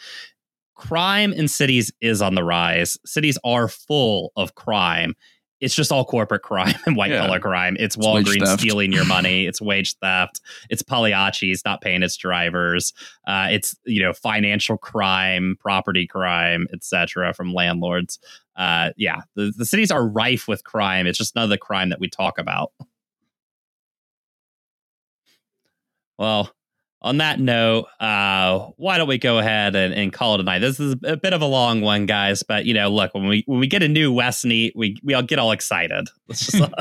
[0.75, 2.97] Crime in cities is on the rise.
[3.05, 5.15] Cities are full of crime.
[5.59, 7.19] It's just all corporate crime and white Yeah.
[7.25, 7.77] collar crime.
[7.79, 9.45] It's It's Walgreens stealing your money.
[9.45, 10.41] It's wage theft.
[10.69, 12.91] It's Pagliacci's not paying its drivers.
[13.25, 17.33] Uh, it's you know financial crime, property crime, etc.
[17.33, 18.19] from landlords.
[18.57, 21.07] Uh, yeah, the, the cities are rife with crime.
[21.07, 22.71] It's just none of the crime that we talk about.
[26.17, 26.51] Well,
[27.03, 30.59] on that note, uh, why don't we go ahead and, and call it a night?
[30.59, 33.43] This is a bit of a long one, guys, but you know, look when we
[33.45, 36.07] when we get a new Westneat, we we all get all excited.
[36.27, 36.71] That's, just,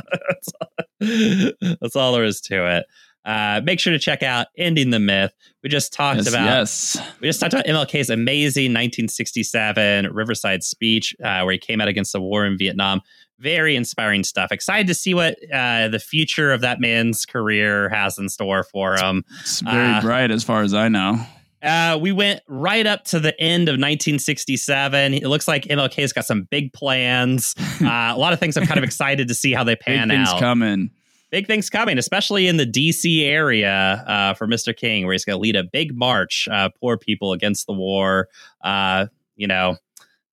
[1.01, 2.87] that's, that's all there is to it.
[3.25, 5.33] Uh, make sure to check out "Ending the Myth."
[5.63, 7.11] We just talked yes, about yes.
[7.21, 12.13] we just talked about MLK's amazing 1967 Riverside speech, uh, where he came out against
[12.13, 13.01] the war in Vietnam.
[13.43, 14.53] Very inspiring stuff.
[14.53, 18.95] Excited to see what uh, the future of that man's career has in store for
[18.97, 19.25] him.
[19.41, 21.19] It's very Uh, bright as far as I know.
[21.61, 25.15] Uh, we went right up to the end of 1967.
[25.15, 27.55] It looks like MLK's got some big plans.
[27.83, 30.09] Uh, a lot of things I'm kind of excited to see how they Big pan
[30.09, 30.39] things out.
[30.39, 30.91] coming.
[31.33, 34.77] big things coming, especially in the DC area uh, for Mr.
[34.77, 38.29] King, where he's going to lead a big march, uh, poor people against the war.
[38.63, 39.77] Uh, you know,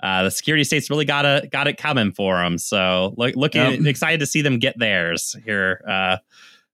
[0.01, 2.57] uh, the security state's really got it got it coming for them.
[2.57, 3.85] So look, looking Yep.
[3.85, 6.17] excited to see them get theirs here uh,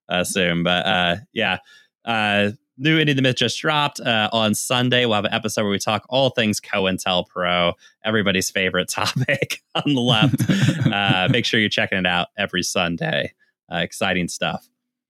[0.08, 0.62] uh, soon.
[0.62, 1.58] But uh, yeah.
[2.04, 5.06] Uh, new Ending the Myth just dropped uh, on Sunday.
[5.06, 7.72] We'll have an episode where we talk all things COINTELPRO,
[8.04, 10.86] everybody's favorite topic on the left.
[10.92, 13.32] uh, make sure you're checking it out every Sunday.
[13.72, 14.68] Uh, exciting stuff.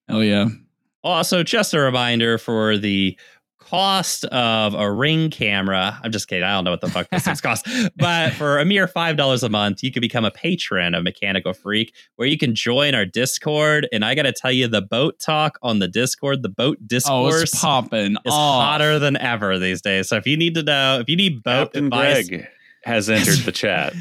[0.09, 0.47] Oh yeah.
[1.05, 3.19] Also, just a reminder for the
[3.69, 5.99] cost of a ring camera.
[6.03, 6.45] I'm just kidding.
[6.45, 7.67] I don't know what the fuck this things cost.
[7.97, 11.95] But for a mere $5 a month, you can become a patron of Mechanical Freak,
[12.17, 13.89] where you can join our Discord.
[13.93, 16.79] And I got to tell you, the boat talk on the Discord, the boat
[17.09, 18.13] Oh, it's popping.
[18.13, 18.63] is off.
[18.65, 20.09] hotter than ever these days.
[20.09, 22.47] So if you need to know, if you need boat Captain advice, Greg
[22.85, 23.93] has entered the chat.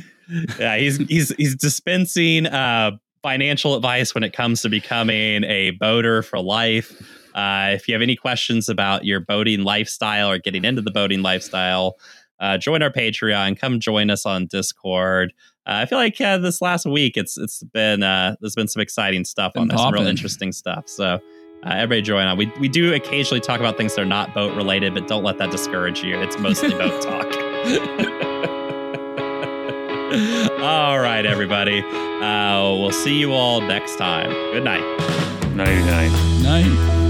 [0.60, 2.92] yeah, he's he's he's dispensing uh,
[3.24, 6.94] financial advice when it comes to becoming a boater for life.
[7.36, 11.22] Uh, if you have any questions about your boating lifestyle or getting into the boating
[11.22, 11.98] lifestyle,
[12.40, 13.60] uh, join our Patreon.
[13.60, 15.34] Come join us on Discord.
[15.68, 18.82] Uh, I feel like uh, this last week it's it's been uh, there's been some
[18.82, 20.88] exciting stuff on Been there, some real interesting stuff.
[20.88, 21.20] So.
[21.64, 22.38] Uh, everybody join on.
[22.38, 25.40] We, we do occasionally talk about things that are not boat related, but don't let
[25.40, 26.22] that discourage you.
[26.22, 27.26] It's mostly boat talk.
[30.62, 31.80] all right, everybody.
[31.80, 34.30] Uh, we'll see you all next time.
[34.53, 34.84] Good night.
[35.56, 36.44] 99.
[36.44, 37.05] Night.